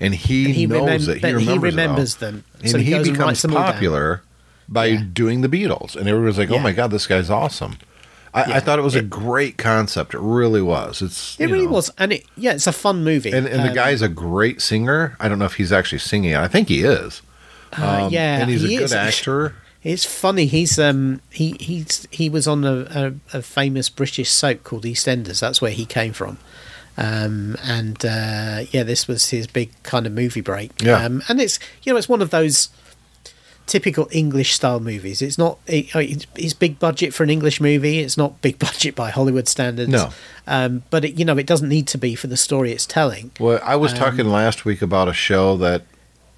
[0.00, 1.18] and he, And he knows remem- it.
[1.18, 3.72] He remembers, he remembers them, And so he he, becomes writes them all down.
[3.74, 4.22] popular
[4.70, 5.02] by Yeah.
[5.12, 5.94] doing the Beatles.
[5.96, 6.62] And everyone's like, oh Yeah.
[6.62, 7.76] my God, this guy's awesome.
[8.34, 8.56] I, Yeah.
[8.56, 10.14] I thought it was a great concept.
[10.14, 11.02] It really was.
[11.02, 11.72] It's It really know.
[11.72, 13.30] was, and it yeah, it's a fun movie.
[13.30, 15.16] And, and the Um, guy's a great singer.
[15.20, 16.34] I don't know if he's actually singing.
[16.34, 17.20] I think he is.
[17.74, 18.92] uh, yeah, and he's he a good is.
[18.94, 19.54] actor.
[19.82, 20.46] It's funny.
[20.46, 22.86] He's um he he's he was on a,
[23.32, 25.40] a, a famous British soap called EastEnders.
[25.40, 26.38] That's where he came from.
[26.96, 30.70] Um and uh, yeah, this was his big kind of movie break.
[30.82, 31.04] Yeah.
[31.04, 32.68] Um, and it's you know it's one of those
[33.66, 35.22] typical English style movies.
[35.22, 38.00] It's not it, it's, it's big budget for an English movie.
[38.00, 39.90] It's not big budget by Hollywood standards.
[39.90, 40.10] No.
[40.46, 43.30] Um, but it, you know it doesn't need to be for the story it's telling.
[43.38, 45.82] Well, I was Um, talking last week about a show that,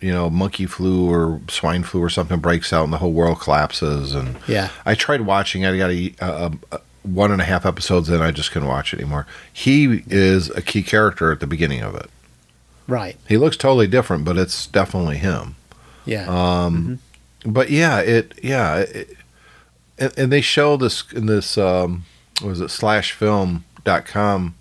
[0.01, 3.41] you know, monkey flu or swine flu or something breaks out and the whole world
[3.41, 4.15] collapses.
[4.15, 4.69] And Yeah.
[4.85, 5.65] I tried watching.
[5.65, 8.21] I got a, a, a one and a half episodes in.
[8.21, 9.27] I just couldn't watch it anymore.
[9.53, 12.11] He is a key character at the beginning of it.
[12.87, 13.17] Right.
[13.29, 15.57] He looks totally different, but it's definitely him.
[16.05, 16.27] Yeah.
[16.29, 16.99] Um,
[17.45, 19.17] But yeah, it yeah, it,
[19.99, 22.05] and, and they show this in this um,
[22.41, 24.55] what was it slashfilm.com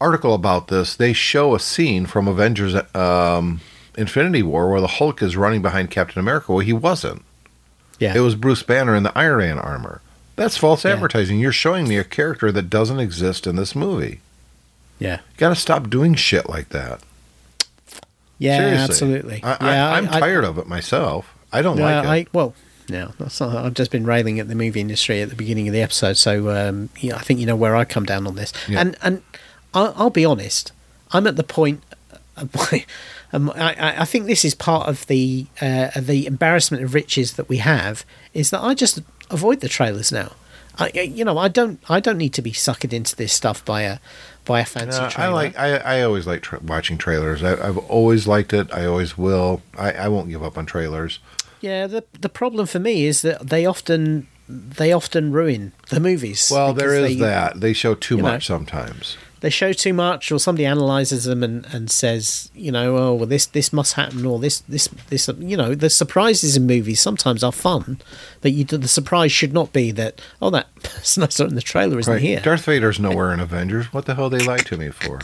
[0.00, 0.94] article about this.
[0.96, 3.60] They show a scene from Avengers um,
[3.96, 6.52] Infinity War where the Hulk is running behind Captain America.
[6.52, 7.24] Well, he wasn't.
[7.98, 8.14] yeah.
[8.16, 10.00] It was Bruce Banner in the Iron Man armor.
[10.36, 10.92] That's false Yeah.
[10.92, 11.40] advertising.
[11.40, 14.20] You're showing me a character that doesn't exist in this movie.
[15.00, 15.16] yeah.
[15.32, 17.00] You got to stop doing shit like that.
[18.38, 18.58] Yeah.
[18.58, 18.84] Seriously.
[18.84, 19.40] Absolutely.
[19.44, 19.88] I, yeah.
[19.90, 21.34] I, I'm I- tired of it myself.
[21.52, 22.08] I don't No, like it.
[22.08, 22.54] I well,
[22.90, 23.54] no, that's not.
[23.56, 26.50] I've just been railing at the movie industry at the beginning of the episode, so
[26.50, 28.52] um, yeah, I think you know where I come down on this.
[28.68, 28.80] Yeah.
[28.80, 29.22] And and
[29.74, 30.72] I'll, I'll be honest,
[31.12, 31.82] I'm at the point.
[32.54, 32.84] My,
[33.32, 37.32] um, I, I- I think this is part of the uh, the embarrassment of riches
[37.34, 40.32] that we have is that I just avoid the trailers now.
[40.78, 43.64] I, I- you know, I don't, I don't need to be suckered into this stuff
[43.64, 43.98] by a,
[44.48, 45.56] by a fancy No, I like.
[45.56, 47.44] I, I always like tra- watching trailers.
[47.44, 48.72] I, I've always liked it.
[48.72, 49.62] I always will.
[49.78, 51.20] I, I won't give up on trailers.
[51.60, 56.48] Yeah, the the problem for me is that they often they often ruin the movies.
[56.50, 57.60] Well, there is they, that.
[57.60, 58.28] They show too you know.
[58.30, 59.16] much sometimes.
[59.40, 63.26] They show too much, or somebody analyzes them and, and says, you know, oh well,
[63.26, 67.44] this this must happen, or this this this, you know, the surprises in movies sometimes
[67.44, 67.98] are fun,
[68.40, 71.62] but you the surprise should not be that oh that person I saw in the
[71.62, 72.22] trailer isn't Right.
[72.22, 72.40] here.
[72.40, 73.92] Darth Vader's nowhere in Avengers.
[73.92, 75.20] What the hell they lied to me for?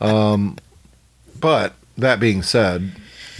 [0.00, 0.56] Um,
[1.38, 2.92] but that being said,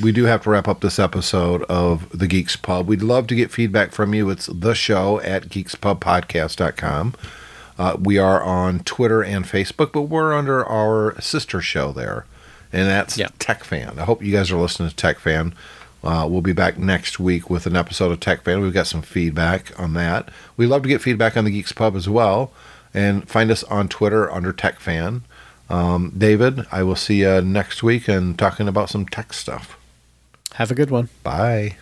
[0.02, 2.86] we do have to wrap up this episode of the Geeks Pub.
[2.86, 4.28] We'd love to get feedback from you.
[4.30, 7.14] It's the show at geekspubpodcast.com.
[7.78, 12.26] Uh, we are on Twitter and Facebook, but we're under our sister show there,
[12.72, 13.28] and that's Yeah.
[13.38, 13.98] Tech Fan.
[13.98, 15.54] I hope you guys are listening to Tech Fan.
[16.04, 18.60] Uh, we'll be back next week with an episode of Tech Fan.
[18.60, 20.28] We've got some feedback on that.
[20.56, 22.50] We love to get feedback on the Geeks Pub as well,
[22.92, 25.22] and find us on Twitter under Tech Fan.
[25.70, 29.78] Um, David, I will see you next week and talking about some tech stuff.
[30.54, 31.08] Have a good one.
[31.22, 31.76] Bye.